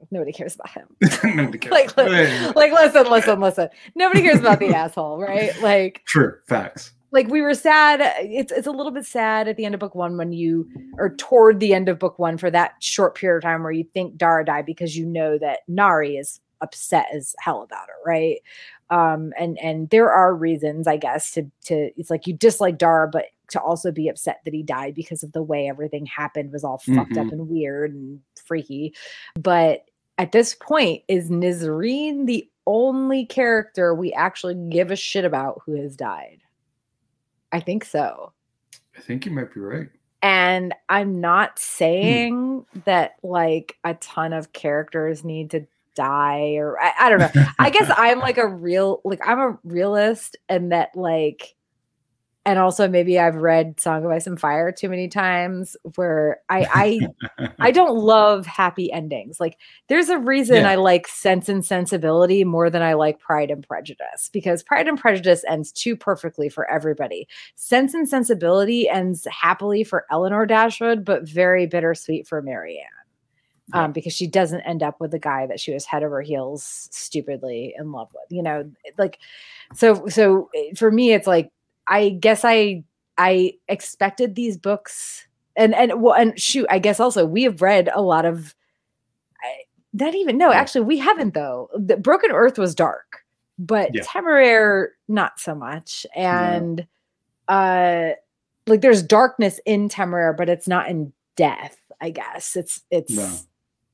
[0.09, 0.88] nobody cares about him.
[1.36, 1.72] Nobody cares.
[1.72, 3.70] like, li- Hey, like, listen, listen, listen.
[3.95, 5.51] Nobody cares about the asshole, right?
[5.62, 6.36] Like, True.
[6.47, 6.93] Facts.
[7.12, 7.99] Like we were sad.
[8.22, 11.14] It's it's a little bit sad at the end of book one when you, or
[11.16, 14.18] toward the end of book one for that short period of time where you think
[14.18, 18.38] Dara died because you know that Nahri is upset as hell about her, right?
[18.89, 23.09] Um, and and there are reasons, I guess, to to it's like you dislike Dara,
[23.09, 26.64] but to also be upset that he died because of the way everything happened was
[26.64, 27.32] all fucked up Mhm.
[27.34, 28.93] and weird and freaky.
[29.36, 29.84] But
[30.18, 35.74] at this point, is Nisreen the only character we actually give a shit about who
[35.76, 36.38] has died?
[37.52, 38.34] I think so.
[38.95, 39.89] I think you might be right.
[40.22, 42.80] And I'm not saying hmm.
[42.86, 47.45] that like a ton of characters need to die or I, I don't know.
[47.60, 51.56] I guess I'm like a real like I'm a realist and that like
[52.43, 56.67] and also maybe I've read Song of Ice and Fire too many times where I
[57.39, 59.39] I I don't love happy endings.
[59.39, 59.57] Like
[59.89, 60.69] there's a reason Yeah.
[60.69, 64.99] I like Sense and Sensibility more than I like Pride and Prejudice because Pride and
[64.99, 67.27] Prejudice ends too perfectly for everybody.
[67.55, 72.85] Sense and Sensibility ends happily for Elinor Dashwood, but very bittersweet for Marianne.
[73.73, 73.83] Yeah.
[73.83, 76.89] Um, because she doesn't end up with the guy that she was head over heels
[76.91, 79.19] stupidly in love with, you know, like
[79.75, 81.51] so so eh, for me it's like
[81.88, 82.84] I guess I
[83.17, 85.27] I expected these books
[85.57, 88.55] and and well and shoot i guess also we have read a lot of
[89.43, 90.57] I, not even no Yeah.
[90.57, 93.25] actually we haven't though the broken earth was dark
[93.59, 94.03] but Yeah.
[94.03, 96.88] temeraire not so much and
[97.49, 98.11] uh
[98.65, 103.36] like there's darkness in temeraire but it's not in death i guess it's it's No.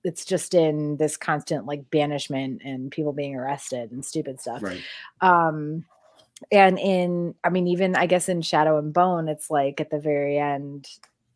[0.04, 4.84] it's just in this constant like banishment and people being arrested and stupid stuff Right.
[5.22, 5.84] um
[6.52, 10.00] and in i mean even i guess in shadow and bone it's like at the
[10.00, 10.88] very end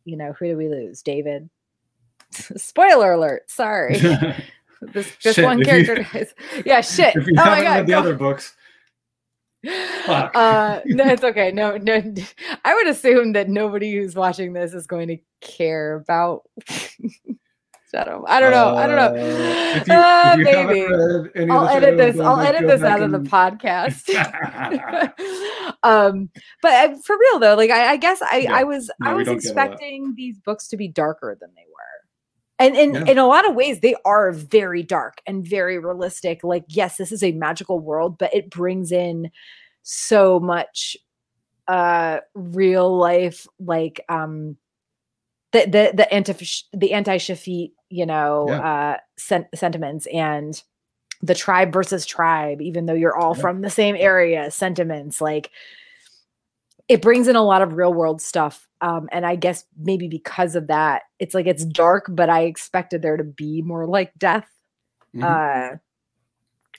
[0.06, 1.50] you know who do we lose david
[2.58, 3.98] spoiler alert sorry
[4.94, 6.34] this just Shit, one if you- character dies.
[6.66, 8.00] yeah shit oh my god the go.
[8.00, 8.56] other books,
[10.06, 10.32] Fuck.
[10.36, 12.02] uh no it's okay no no
[12.66, 16.44] i would assume that nobody who's watching this is going to care about
[17.94, 18.24] Shadow.
[18.28, 18.76] I don't know.
[18.78, 19.22] I don't know.
[19.22, 21.36] Uh, if you- Uh, if maybe.
[21.36, 22.20] any I'll edit this.
[22.20, 24.08] I'll edit this out of the podcast.
[25.84, 26.30] um,
[26.62, 28.56] but uh, for real though, like I, I guess I, Yeah.
[28.56, 29.72] I was No, I was don't get all that.
[29.74, 32.66] expecting these books to be darker than they were.
[32.66, 33.12] And in, Yeah.
[33.12, 36.44] in a lot of ways, they are very dark and very realistic.
[36.44, 39.32] Like, yes, this is a magical world, but it brings in
[39.84, 40.96] so much
[41.68, 44.58] uh real life like um
[45.52, 46.34] the the the anti
[46.74, 48.60] the anti Shafit, you know, Yeah.
[48.62, 50.62] uh sen- sentiments and
[51.22, 53.42] the tribe versus tribe, even though you're all Yeah.
[53.42, 55.52] from the same area, sentiments like
[56.88, 58.68] it brings in a lot of real world stuff.
[58.82, 63.02] Um, and I guess maybe because of that, it's like it's dark, but I expected
[63.02, 64.50] there to be more like death.
[65.16, 65.24] Mhm.
[65.74, 65.78] Uh,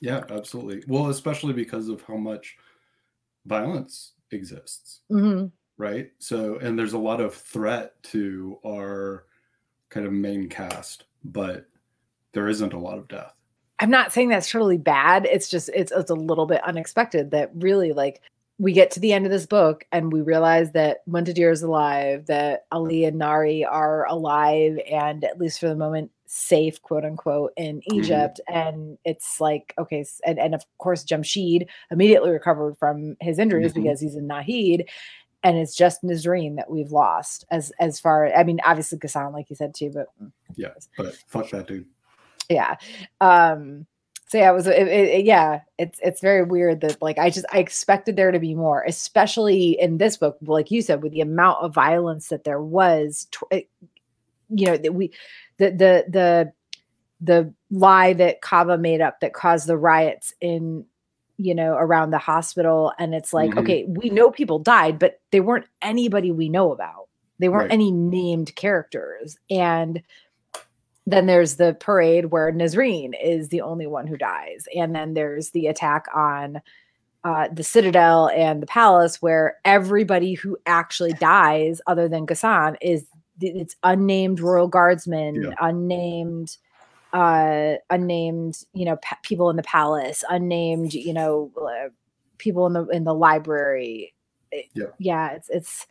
[0.00, 0.82] yeah, absolutely.
[0.88, 2.56] Well, especially because of how much
[3.46, 5.00] violence exists.
[5.10, 5.52] mhm.
[5.78, 6.10] right?
[6.18, 9.24] So, and there's a lot of threat to our
[9.92, 11.66] kind of main cast, but
[12.32, 13.34] there isn't a lot of death.
[13.78, 15.26] I'm not saying that's totally bad.
[15.26, 18.22] It's just it's it's a little bit unexpected that really like
[18.58, 22.26] we get to the end of this book and we realize that Muntadhir is alive,
[22.26, 27.52] that Ali and Nahri are alive and at least for the moment safe, quote unquote,
[27.56, 28.40] in Egypt.
[28.48, 33.82] And it's like, okay, and, and of course Jamshid immediately recovered from his injuries Mhm.
[33.82, 34.88] because he's in Nahid.
[35.44, 39.50] And it's just Nisreen that we've lost as as far I mean, obviously Ghassan, like
[39.50, 40.08] you said too, but
[40.56, 41.86] Yeah, but fuck that dude.
[42.48, 42.76] yeah
[43.20, 43.86] um
[44.26, 47.46] so yeah it was it, it, yeah it's it's very weird that like i just
[47.52, 51.20] i expected there to be more especially in this book like you said with the
[51.20, 53.66] amount of violence that there was tw-
[54.48, 55.12] you know that we
[55.58, 56.52] the the the
[57.20, 60.84] the lie that kaveh made up that caused the riots in
[61.38, 63.58] you know around the hospital and it's like Mhm.
[63.58, 67.08] okay we know people died but they weren't anybody we know about
[67.38, 67.72] they weren't Right.
[67.72, 70.02] any named characters and
[71.06, 74.66] then there's the parade where Nisreen is the only one who dies.
[74.76, 76.62] And then there's the attack on
[77.24, 83.04] uh, the Citadel and the palace where everybody who actually dies, other than Ghassan, is
[83.40, 85.54] it's unnamed royal guardsmen, Yeah.
[85.60, 86.56] unnamed
[87.12, 91.88] uh unnamed you know pa- people in the palace unnamed you know uh,
[92.38, 94.14] people in the in the library
[94.50, 94.86] It- Yeah.
[94.98, 95.86] yeah it's it's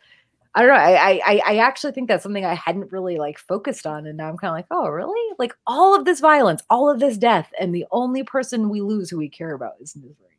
[0.54, 0.74] I don't know.
[0.74, 4.28] I, I I actually think that's something I hadn't really like focused on, and now
[4.28, 5.34] I'm kind of like, oh, really?
[5.38, 9.08] Like all of this violence, all of this death, and the only person we lose
[9.08, 10.36] who we care about is Nisreen.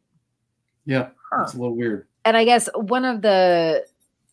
[0.85, 1.41] Yeah, Huh.
[1.45, 2.07] it's a little weird.
[2.25, 3.85] And I guess one of the,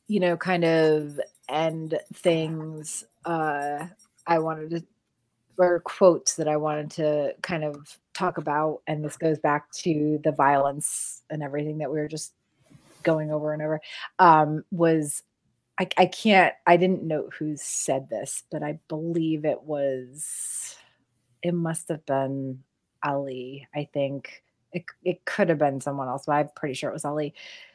[0.07, 3.87] you know, kind of end things uh
[4.27, 4.85] I wanted to,
[5.61, 10.21] or quotes that I wanted to kind of talk about, and this goes back to
[10.25, 12.35] the violence and everything that we were just
[13.03, 13.81] going over and over,
[14.19, 15.23] um, was
[15.81, 20.77] I, I can't I didn't note who said this, but I believe it was
[21.43, 22.63] it must have been
[23.05, 24.43] Ali, I think.
[24.73, 27.35] It it could have been someone else, but I'm pretty sure it was Ali.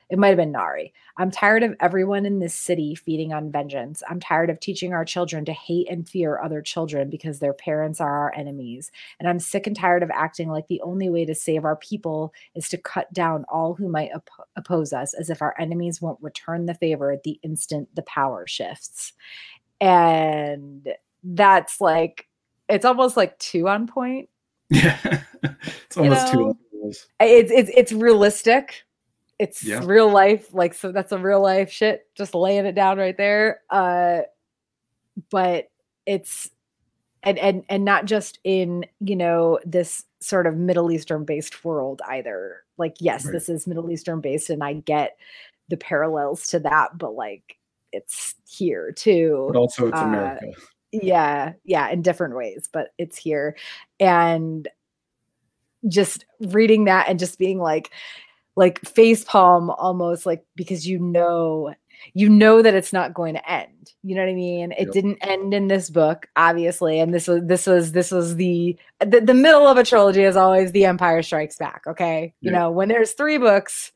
[0.09, 0.91] It might have been Nahri.
[1.17, 4.03] I'm tired of everyone in this city feeding on vengeance.
[4.07, 7.99] I'm tired of teaching our children to hate and fear other children because their parents
[7.99, 8.91] are our enemies.
[9.19, 12.33] And I'm sick and tired of acting like the only way to save our people
[12.53, 16.21] is to cut down all who might op- oppose us as if our enemies won't
[16.21, 19.13] return the favor at the instant the power shifts.
[19.81, 20.87] And
[21.23, 22.27] that's like,
[22.69, 24.29] it's almost like two on point.
[24.71, 27.07] Yeah, it's almost know, too obvious.
[27.19, 28.84] It's, it's, it's realistic.
[29.39, 29.81] It's Yeah.
[29.83, 30.53] real life.
[30.53, 32.07] Like, so that's a real life shit.
[32.15, 33.61] Just laying it down right there.
[33.69, 34.21] Uh,
[35.29, 35.69] but
[36.05, 36.49] it's,
[37.23, 41.99] and, and and not just in you know this sort of middle eastern based world
[42.07, 43.31] either like yes Right.
[43.31, 45.17] this is middle eastern based and i get
[45.69, 47.57] the parallels to that but like
[47.91, 50.45] it's here too But also, it's uh, America.
[50.91, 53.55] yeah yeah in different ways but it's here
[53.99, 54.67] and
[55.87, 57.89] just reading that and just being like
[58.55, 61.73] like face palm almost like because you know
[62.13, 64.91] you know that it's not going to end you know what i mean it Yep.
[64.91, 69.21] didn't end in this book obviously and this was this was this was the the,
[69.21, 72.59] the middle of a trilogy is always the empire strikes back okay you Yeah.
[72.59, 73.91] know when there's three books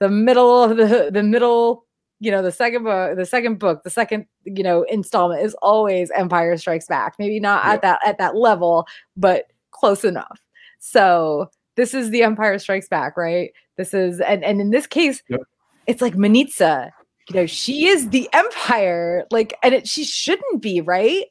[0.00, 1.86] the middle of the the middle
[2.20, 6.10] you know the second book the second book the second you know installment is always
[6.10, 7.74] empire strikes back maybe not Yep.
[7.74, 8.86] at that at that level
[9.16, 10.40] but close enough
[10.78, 15.22] so this is the empire strikes back right this is and and in this case
[15.28, 15.40] Yep.
[15.86, 16.90] it's like manizheh
[17.28, 21.24] you know she is the empire like and it, she shouldn't be right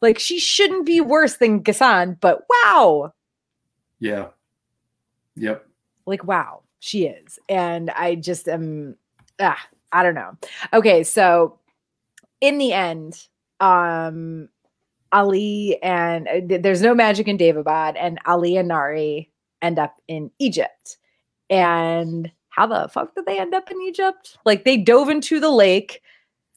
[0.00, 3.12] like she shouldn't be worse than Ghassan, but wow
[4.00, 4.28] Yeah.
[5.36, 5.66] Yep.
[6.06, 8.96] like wow she is and i just am
[9.40, 9.58] ah
[9.92, 10.36] i don't know
[10.72, 11.58] okay so
[12.40, 13.26] in the end
[13.60, 14.48] um
[15.14, 19.28] Ali and uh, there's no magic in Daevabad, and Ali and Nahri
[19.62, 20.98] end up in Egypt.
[21.48, 24.36] And how the fuck did they end up in Egypt?
[24.44, 26.02] Like they dove into the lake.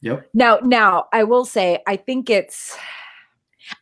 [0.02, 0.28] Yep.
[0.34, 2.76] Now, now I will say, I think it's,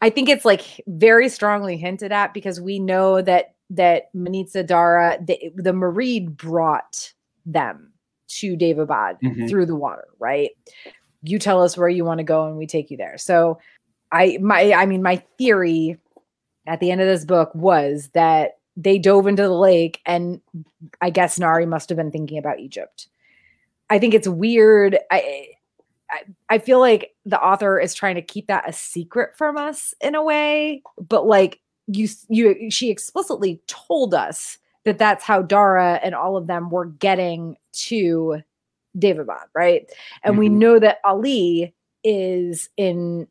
[0.00, 5.18] I think it's like very strongly hinted at because we know that that Manizheh Dara,
[5.20, 7.12] the, the Marid brought
[7.46, 7.92] them
[8.28, 9.48] to Daevabad Mhm.
[9.48, 10.50] through the water, right?
[11.22, 13.18] You tell us where you want to go and we take you there.
[13.18, 13.58] So
[14.12, 15.98] I my I mean my theory
[16.66, 20.40] at the end of this book was that they dove into the lake and
[21.00, 23.08] I guess Nahri must have been thinking about Egypt.
[23.90, 24.98] I think it's weird.
[25.10, 25.48] I
[26.10, 29.94] I, I feel like the author is trying to keep that a secret from us
[30.00, 36.00] in a way, but like you you she explicitly told us that that's how Dara
[36.02, 38.42] and all of them were getting to
[38.98, 39.90] Daevabad, right?
[40.22, 40.52] And we Mhm.
[40.52, 43.26] know that Ali is in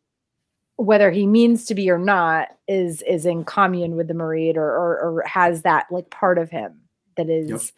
[0.83, 4.69] whether he means to be or not is is in commune with the Marid or
[4.69, 6.79] or, or has that like part of him
[7.15, 7.71] that is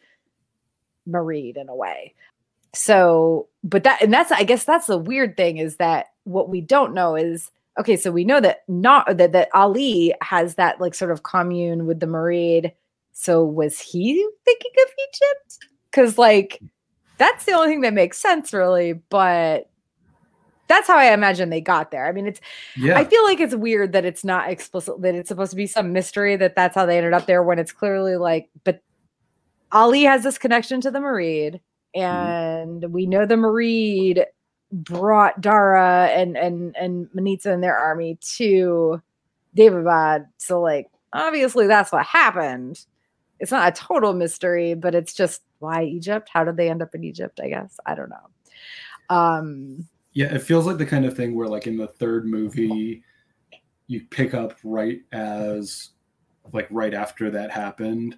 [1.07, 2.13] Marid in a way.
[2.73, 6.61] So, but that and that's I guess that's the weird thing is that what we
[6.61, 7.95] don't know is okay.
[7.95, 11.99] So we know that not that that Ali has that like sort of commune with
[11.99, 12.73] the Marid.
[13.13, 15.59] So was he thinking of Egypt?
[15.89, 16.61] Because like
[17.17, 18.93] that's the only thing that makes sense, really.
[18.93, 19.69] But
[20.67, 22.07] that's how I imagine they got there.
[22.07, 22.41] I mean, it's
[22.75, 22.97] Yeah.
[22.97, 25.93] I feel like it's weird that it's not explicit that it's supposed to be some
[25.93, 28.81] mystery that that's how they ended up there when it's clearly like, but
[29.71, 31.59] Ali has this connection to the Marid,
[31.93, 34.25] and we know the Marid
[34.71, 39.01] brought Dara and and and Manizheh and their army to
[39.57, 40.27] Daevabad.
[40.37, 42.85] So like, obviously that's what happened.
[43.39, 46.29] It's not a total mystery, but it's just why Egypt?
[46.31, 47.39] How did they end up in Egypt?
[47.41, 49.15] I guess I don't know.
[49.15, 53.03] Um, Yeah, it feels like the kind of thing where, like, in the third movie,
[53.87, 55.89] you pick up right as,
[56.53, 58.15] like, right after that happened.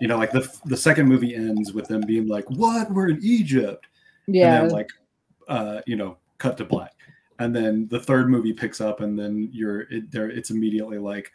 [0.00, 2.90] You know, like the the second movie ends with them being like, "What?
[2.90, 3.86] We're in Egypt,"
[4.26, 4.90] yeah, and then like,
[5.46, 6.92] uh, you know, cut to black,
[7.38, 10.28] and then the third movie picks up, and then you're it, there.
[10.28, 11.30] It's immediately like,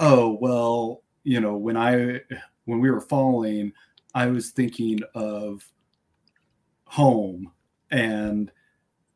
[0.00, 2.20] "Oh, well, you know, when I
[2.64, 3.72] when we were falling,
[4.12, 5.64] I was thinking of
[6.84, 7.52] home
[7.92, 8.50] and."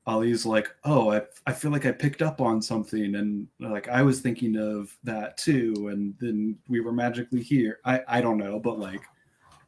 [0.06, 4.02] Ali's like, oh, I, I feel like I picked up on something, and like I
[4.02, 7.80] was thinking of that too, and then we were magically here.
[7.84, 9.02] I I don't know, but like,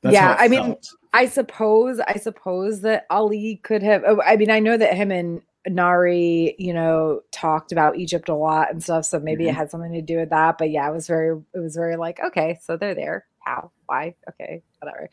[0.02, 0.76] that's Yeah, it I mean.
[1.12, 5.10] I suppose I suppose that Ali could have oh, I mean I know that him
[5.10, 9.56] and Nahri, you know, talked about Egypt a lot and stuff, so maybe it Mhm.
[9.56, 12.20] had something to do with that, but yeah, it was very it was very like,
[12.20, 13.26] okay, so they're there.
[13.40, 13.72] How?
[13.86, 14.14] Why?
[14.30, 15.08] Okay, whatever.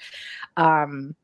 [0.57, 1.15] Um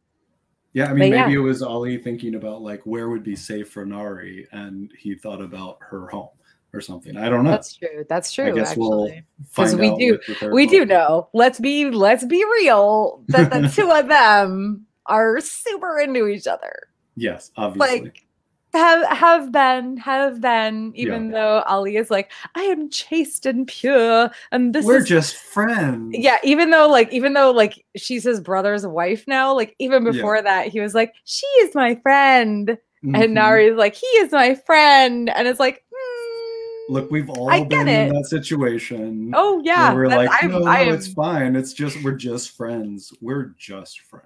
[0.74, 1.26] yeah, I mean, but yeah.
[1.26, 5.16] maybe it was Ali thinking about like where would be safe for Nahri, and he
[5.16, 6.30] thought about her home
[6.74, 7.18] or something.
[7.18, 7.52] I don't know.
[7.52, 8.06] that's true.
[8.08, 9.12] That's true I guess we'll
[9.50, 10.20] find we out do-
[10.52, 11.30] We do know.
[11.34, 16.88] Let's be let's be real that the two of them are super into each other.
[17.16, 18.02] Yes, obviously.
[18.02, 18.26] like
[18.74, 24.30] have have been have been even though ali is like i am chaste and pure
[24.52, 26.16] and this we're is just friends.
[26.18, 30.12] yeah even though like even though like she's his brother's wife now like even Yeah.
[30.12, 33.24] before that he was like she is my friend Mhm.
[33.24, 37.64] and nahri's like he is my friend and it's like hmm, Look, we've all I
[37.64, 39.32] been in that situation.
[39.36, 41.56] oh yeah we're like, I'm- no, no, I am- it's fine.
[41.56, 43.14] It's just we're just friends.
[43.22, 44.26] We're just friends.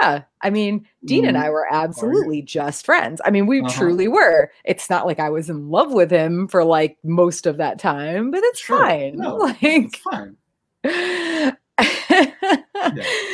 [0.00, 3.20] Yeah i mean dean and i were absolutely just friends.
[3.24, 3.70] I mean we Uh-huh.
[3.70, 4.50] truly were.
[4.64, 8.30] It's not like i was in love with him for like most of that time
[8.30, 8.86] but it's Sure.
[8.86, 9.16] fine.
[9.18, 10.36] No, like It's fine.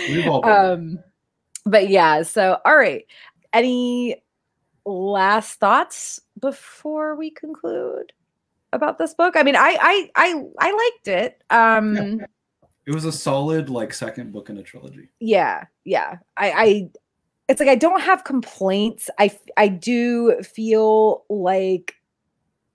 [0.06, 0.98] been um
[1.64, 3.04] but yeah so all right.
[3.52, 4.22] Any
[4.86, 8.12] last thoughts before we conclude
[8.72, 9.34] about this book?
[9.36, 11.42] I mean i i i, I liked it.
[11.50, 12.22] Um
[12.86, 15.08] It was a solid like second book in a trilogy.
[15.20, 16.90] yeah yeah i i
[17.48, 21.94] it's like i don't have complaints I I do feel like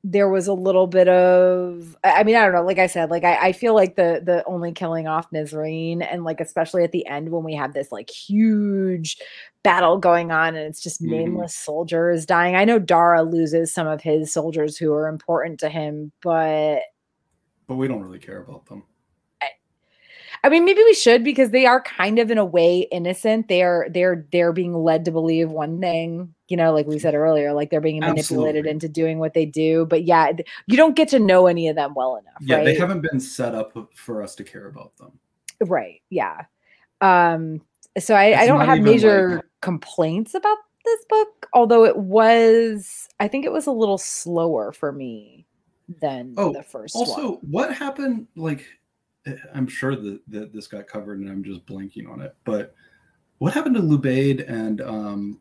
[0.07, 3.23] there was a little bit of i mean i don't know like i said like
[3.23, 7.07] i, I feel like the the only killing off Nisreen and like especially at the
[7.07, 9.17] end when we have this like huge
[9.63, 11.09] battle going on and it's just Mhm.
[11.09, 15.69] nameless soldiers dying i know dara loses some of his soldiers who are important to
[15.69, 16.81] him but
[17.65, 18.83] But we don't really care about them.
[20.45, 23.47] I mean, maybe we should because they are kind of in a way innocent.
[23.47, 27.15] They are they're they're being led to believe one thing, you know, like we said
[27.15, 28.19] earlier, like they're being manipulated
[28.67, 28.69] Absolutely.
[28.69, 29.85] into doing what they do.
[29.87, 30.31] But yeah,
[30.67, 32.63] you don't get to know any of them well enough, Yeah, right?
[32.65, 35.17] they haven't been set up for us to care about them.
[35.67, 36.01] right.
[36.09, 36.41] Yeah.
[37.01, 37.61] Um.
[37.97, 43.27] So I, I don't have major like- complaints about this book, although it was, I
[43.27, 45.47] think it was a little slower for me
[46.01, 47.39] than Oh, the first Also, one.
[47.49, 48.27] what happened?
[48.35, 48.65] Like,
[49.53, 52.35] I'm sure that, that this got covered, and I'm just blanking on it.
[52.43, 52.75] But
[53.39, 55.39] what happened to Lubayd and um,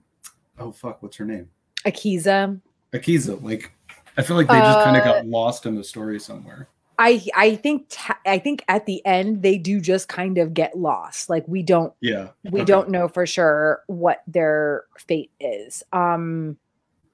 [0.59, 1.49] oh fuck, what's her name?
[1.85, 2.61] Aqisa.
[2.93, 3.43] Aqisa.
[3.43, 3.71] Like,
[4.17, 6.69] I feel like they just kind of Uh, got lost in the story somewhere.
[6.99, 10.79] I I think ta- I think at the end they do just kind of get
[10.79, 11.29] lost.
[11.29, 12.65] Like we don't Yeah, we okay.
[12.65, 15.83] don't know for sure what their fate is.
[15.93, 16.57] Um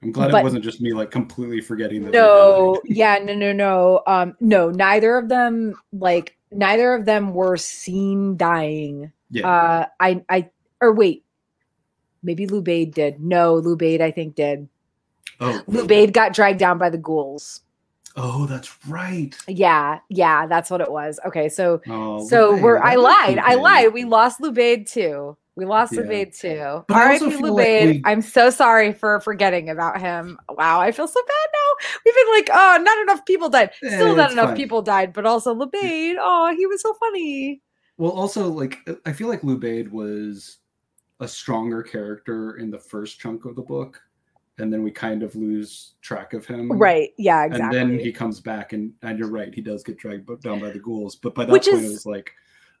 [0.03, 2.11] I'm glad but- it wasn't just me like completely forgetting that.
[2.13, 4.03] no, yeah, no, no, no.
[4.05, 9.11] Um no, neither of them like neither of them were seen dying.
[9.29, 9.47] Yeah.
[9.49, 10.49] Uh I I
[10.81, 11.23] or wait.
[12.23, 13.19] Maybe Lubayd did.
[13.19, 14.67] No, Lubayd I think did.
[15.39, 17.61] oh, Lubayd got dragged down by the ghouls.
[18.15, 19.35] oh, that's right.
[19.47, 21.19] Yeah, yeah, that's what it was.
[21.25, 23.37] Okay, so Oh, So we're I lied.
[23.39, 23.93] I lied.
[23.93, 25.37] We lost Lubayd too.
[25.55, 26.01] We lost Yeah.
[26.03, 26.85] Lubayd too.
[26.87, 27.29] But R.I.P.
[27.31, 30.37] feel like we- I'm so sorry for forgetting about him.
[30.49, 31.87] Wow, I feel so bad now.
[32.05, 33.71] We've been like, oh, not enough people died.
[33.75, 34.55] Still Eh, not enough fine.
[34.57, 36.15] people died, but also Lubayd.
[36.19, 37.61] Oh, he was so funny.
[37.97, 40.59] Well, also like I feel like Lubayd was
[41.19, 44.01] a stronger character in the first chunk of the book,
[44.57, 46.71] and then we kind of lose track of him.
[46.71, 47.09] Right.
[47.17, 47.77] Yeah, exactly.
[47.79, 50.71] And then he comes back, and and you're right, he does get dragged down by
[50.71, 51.15] the ghouls.
[51.17, 52.31] But by that Which point, it was like,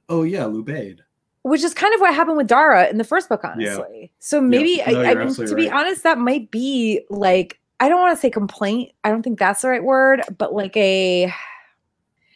[0.09, 0.99] oh yeah, Lubayd.
[1.43, 4.11] Which is kind of what happened with Dara in the first book, honestly.
[4.19, 7.89] So maybe No, I, I mean, to absolutely be honest, that might be like I
[7.89, 8.91] don't want to say complaint.
[9.03, 11.33] I don't think that's the right word, but like a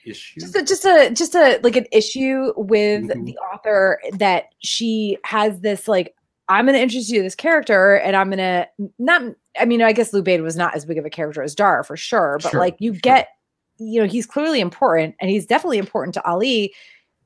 [0.05, 0.39] Issue.
[0.39, 3.25] just a, just a just a like an issue with Mhm.
[3.25, 6.15] the author that she has this like
[6.47, 8.67] I'm going to introduce you to this character and I'm going to
[8.99, 9.21] not
[9.59, 11.97] I mean I guess Lubayd was not as big of a character as Dara for
[11.97, 12.99] sure but Sure, like you sure.
[13.01, 13.29] get
[13.79, 16.71] you know he's clearly important and he's definitely important to Ali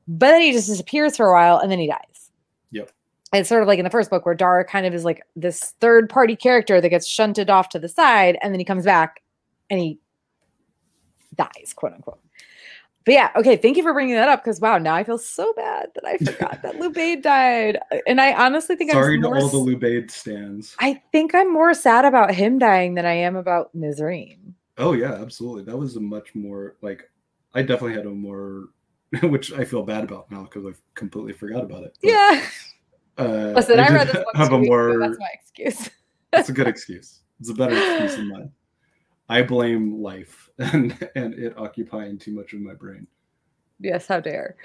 [0.10, 2.32] but then he just disappears for a while and then he dies.
[2.72, 2.92] Yep.
[3.32, 5.76] It's sort of like in the first book where Dar kind of is like this
[5.80, 9.22] third party character that gets shunted off to the side and then he comes back
[9.70, 10.00] and he
[11.36, 12.20] dies, quote unquote.
[13.06, 15.54] But yeah, okay, thank you for bringing that up because wow, now I feel so
[15.54, 17.78] bad that I forgot that Lubayd died.
[18.08, 20.76] And I honestly think Sorry I'm sorry to all the Lubayd stands.
[20.80, 24.54] I think I'm more sad about him dying than I am about Nisreen.
[24.80, 25.64] Oh yeah, absolutely.
[25.66, 27.08] That was a much more like
[27.54, 28.70] I definitely had a more
[29.24, 31.98] which I feel bad about now because I've completely forgot about it.
[32.02, 32.46] but, Yeah.
[33.18, 33.24] Uh,
[33.56, 35.90] Listen, I, did read this book have a weeks ago, more that's my excuse.
[36.32, 37.22] that's a good excuse.
[37.40, 38.52] It's a better excuse than mine.
[39.30, 43.08] I blame life and and it occupying too much of my brain.
[43.80, 44.56] Yes, how dare.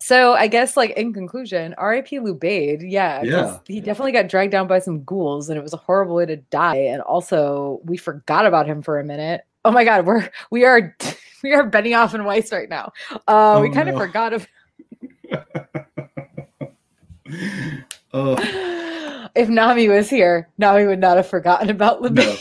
[0.00, 2.18] So I guess like in conclusion, R.I.P.
[2.18, 3.58] Lubayd, yeah, 'cause Yeah.
[3.66, 6.36] he definitely got dragged down by some ghouls, and it was a horrible way to
[6.36, 6.76] die.
[6.76, 9.42] And also, we forgot about him for a minute.
[9.64, 10.96] Oh my god, we're we are
[11.42, 12.92] we are Benioff and Weiss right now.
[13.26, 14.46] Uh, we Oh, kind of forgot of
[18.12, 18.36] oh
[19.34, 22.26] if Nami was here, Nami would not have forgotten about Lubayd.
[22.26, 22.36] no,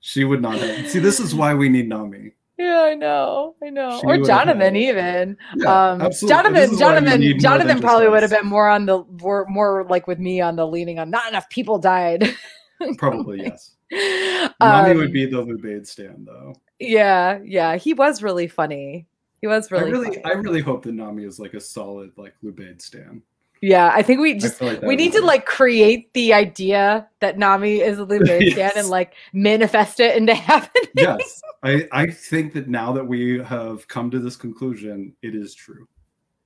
[0.00, 0.88] she would not have.
[0.88, 2.32] See, this is why we need Nami.
[2.58, 4.00] Yeah, I know, I know.
[4.00, 5.36] She or would have had Jonathan, even.
[5.56, 6.28] Yeah, um, absolutely.
[6.34, 9.44] Jonathan, we Jonathan, need more than Jonathan probably would have been more on the more,
[9.46, 11.10] more like with me on the leaning on.
[11.10, 12.34] Not enough people died.
[12.96, 13.75] Probably yes.
[13.90, 16.54] Nami Um, would be the Lubayd stand though.
[16.78, 17.76] Yeah, yeah.
[17.76, 19.06] He was really funny.
[19.40, 20.24] He was really, I really, funny.
[20.24, 23.22] I really hope that Nami is like a solid like Lubayd stand.
[23.62, 23.90] yeah.
[23.94, 27.98] I think we just like we need to like create the idea that Nami is
[27.98, 28.76] a Lubayd Yes.
[28.76, 30.90] and like manifest it into happening.
[30.94, 35.54] yes, I I think that now that we have come to this conclusion, it is
[35.54, 35.86] true.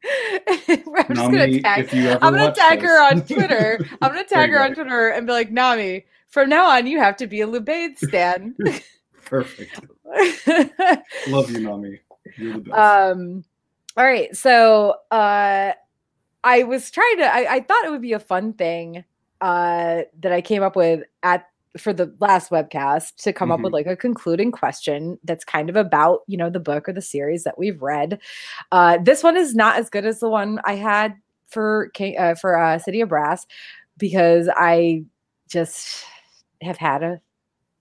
[0.68, 1.84] Just gonna tag.
[1.84, 3.78] if you ever I'm gonna tag her on Twitter.
[4.00, 7.16] I'm gonna tag her on Twitter and be like, Nami, from now on, you have
[7.18, 8.54] to be a Lubayd stan.
[9.24, 9.80] Perfect.
[11.28, 12.00] Love you, Nami.
[12.38, 12.78] You're the best.
[12.78, 13.44] um
[13.96, 15.72] all right so uh
[16.44, 19.04] i was trying to I, I thought it would be a fun thing
[19.40, 21.46] uh that i came up with at
[21.78, 23.74] for the last webcast to come up with Mhm.
[23.74, 27.42] like a concluding question that's kind of about you know the book or the series
[27.44, 28.20] that we've read
[28.72, 31.14] uh this one is not as good as the one i had
[31.48, 33.46] for uh, for uh, city of brass
[33.96, 35.02] because i
[35.48, 36.04] just
[36.62, 37.20] have had a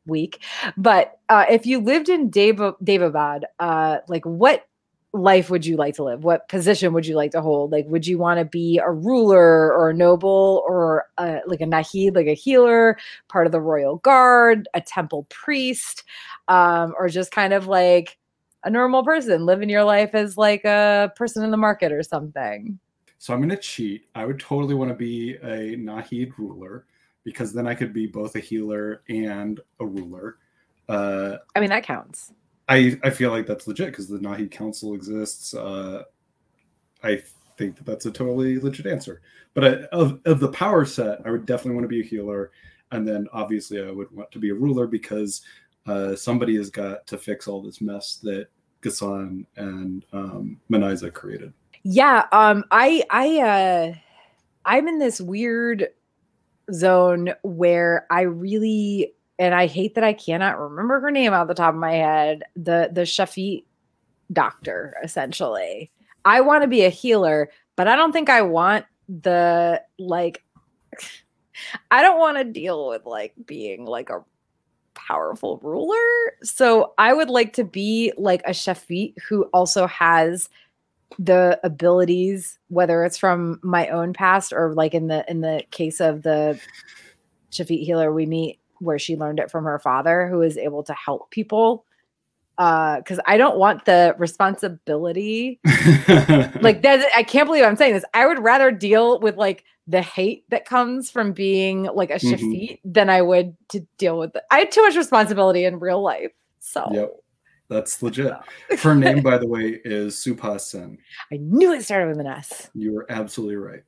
[0.05, 0.41] week
[0.77, 4.65] but uh, if you lived in Dev- Daevabad, uh, like what
[5.13, 6.23] life would you like to live?
[6.23, 7.71] What position would you like to hold?
[7.71, 11.65] Like, would you want to be a ruler or a noble or uh, like a
[11.65, 16.03] Nahid, like a healer, part of the royal guard, a temple priest,
[16.47, 18.17] um, or just kind of like
[18.63, 22.79] a normal person living your life as like a person in the market or something?
[23.17, 24.05] So I'm going to cheat.
[24.15, 26.85] I would totally want to be a Nahid ruler
[27.29, 30.37] because then I could be both a healer and a ruler.
[30.87, 32.33] Uh, I mean, that counts.
[32.67, 35.53] I I feel like that's legit because the Nahid Council exists.
[35.53, 36.03] Uh,
[37.03, 37.21] I
[37.57, 39.21] think that that's a totally legit answer.
[39.53, 42.51] But I, of of the power set, I would definitely want to be a healer,
[42.91, 45.41] and then obviously I would want to be a ruler because
[45.85, 48.47] uh, somebody has got to fix all this mess that
[48.81, 51.53] Ghassan and um, Manizheh created.
[51.83, 53.93] Yeah, um, I I uh,
[54.65, 55.89] I'm in this weird
[56.73, 61.53] zone where I really and I hate that I cannot remember her name out the
[61.53, 62.43] top of my head.
[62.55, 63.63] The the Shafit
[64.31, 65.91] doctor, essentially.
[66.25, 70.43] I want to be a healer, but I don't think I want the like
[71.91, 74.23] I don't want to deal with like being like a
[74.93, 76.33] powerful ruler.
[76.43, 80.49] So I would like to be like a Shafit who also has
[81.17, 85.99] the abilities, whether it's from my own past or like in the in the case
[85.99, 86.59] of the
[87.51, 90.93] Shafit healer we meet where she learned it from her father, who is able to
[90.93, 91.85] help people.
[92.57, 95.61] Because uh, I don't want the responsibility.
[96.61, 98.03] like that, I can't believe I'm saying this.
[98.13, 102.41] I would rather deal with like the hate that comes from being like a Shafit
[102.41, 102.91] mm-hmm.
[102.91, 104.33] than I would to deal with.
[104.33, 106.31] The, I had too much responsibility in real life.
[106.59, 107.15] So yep.
[107.69, 108.33] That's legit.
[108.79, 110.97] Her name, by the way, is Subha Sen.
[111.31, 112.69] I knew it started with an S.
[112.73, 113.83] You were absolutely right.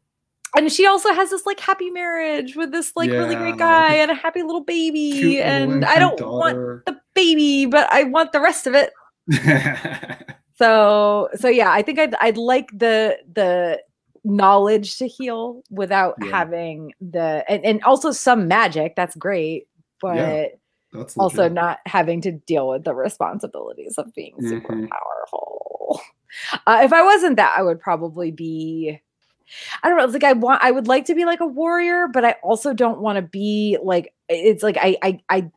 [0.55, 3.95] And she also has this like happy marriage with this like yeah, really great guy
[3.95, 5.41] and a happy little baby.
[5.41, 6.83] And I don't daughter.
[6.85, 8.91] want the baby, but I want the rest of it.
[10.57, 13.81] so so yeah, I think I'd I'd like the the
[14.23, 16.29] knowledge to heal without yeah.
[16.29, 18.97] having the and, and also some magic.
[18.97, 19.69] That's great,
[20.01, 20.45] but yeah.
[20.93, 24.87] That's also not having to deal with the responsibilities of being super mm-hmm.
[24.87, 26.01] powerful.
[26.65, 28.99] Uh, if I wasn't that, I would probably be.
[29.83, 30.05] I don't know.
[30.05, 30.63] It's like I want.
[30.63, 33.77] I would like to be like a warrior, but I also don't want to be
[33.83, 34.13] like.
[34.29, 35.51] It's like I I I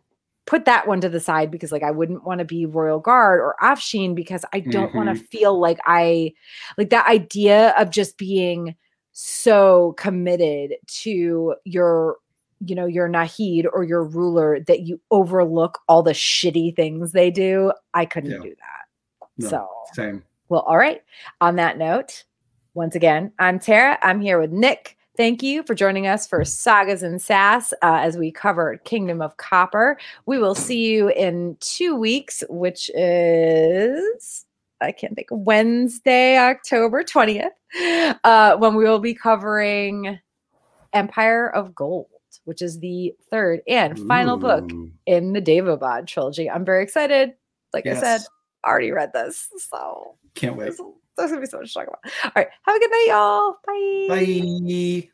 [0.46, 3.40] put that one to the side because like I wouldn't want to be royal guard
[3.40, 4.96] or Afshin because I don't mm-hmm.
[4.96, 6.32] want to feel like I
[6.76, 8.74] like that idea of just being
[9.12, 12.16] so committed to your
[12.60, 17.30] you know your nahid or your ruler that you overlook all the shitty things they
[17.30, 18.38] do i couldn't yeah.
[18.38, 19.38] do that.
[19.38, 20.22] No, so same.
[20.48, 21.02] well all right.
[21.40, 22.24] On that note
[22.74, 23.98] once again i'm tara.
[24.02, 24.96] I'm here with nick.
[25.16, 29.36] Thank you for joining us for sagas and sass uh, as we cover kingdom of
[29.36, 29.96] copper.
[30.26, 34.44] We will see you in two weeks which is
[34.80, 37.48] I can't think Wednesday, October 20th,
[38.24, 40.18] uh, when we will be covering
[40.92, 42.06] Empire of Gold
[42.44, 44.40] which is the third and final Ooh.
[44.40, 44.70] book
[45.06, 46.50] in the Daevabad trilogy.
[46.50, 47.34] I'm very excited.
[47.72, 47.98] Like yes.
[47.98, 48.26] I said,
[48.64, 50.64] already read this, so can't wait.
[50.64, 50.80] There's,
[51.16, 52.00] there's gonna be so much to talk about.
[52.24, 53.58] All right, have a good night, y'all.
[53.66, 54.06] Bye.
[54.08, 55.10] Bye.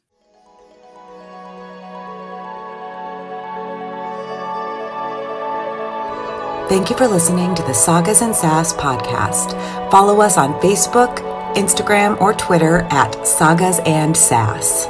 [6.70, 9.50] Thank you for listening to the Sagas and Sass podcast.
[9.90, 11.18] Follow us on Facebook,
[11.56, 14.86] Instagram, or Twitter at Sagas and Sass.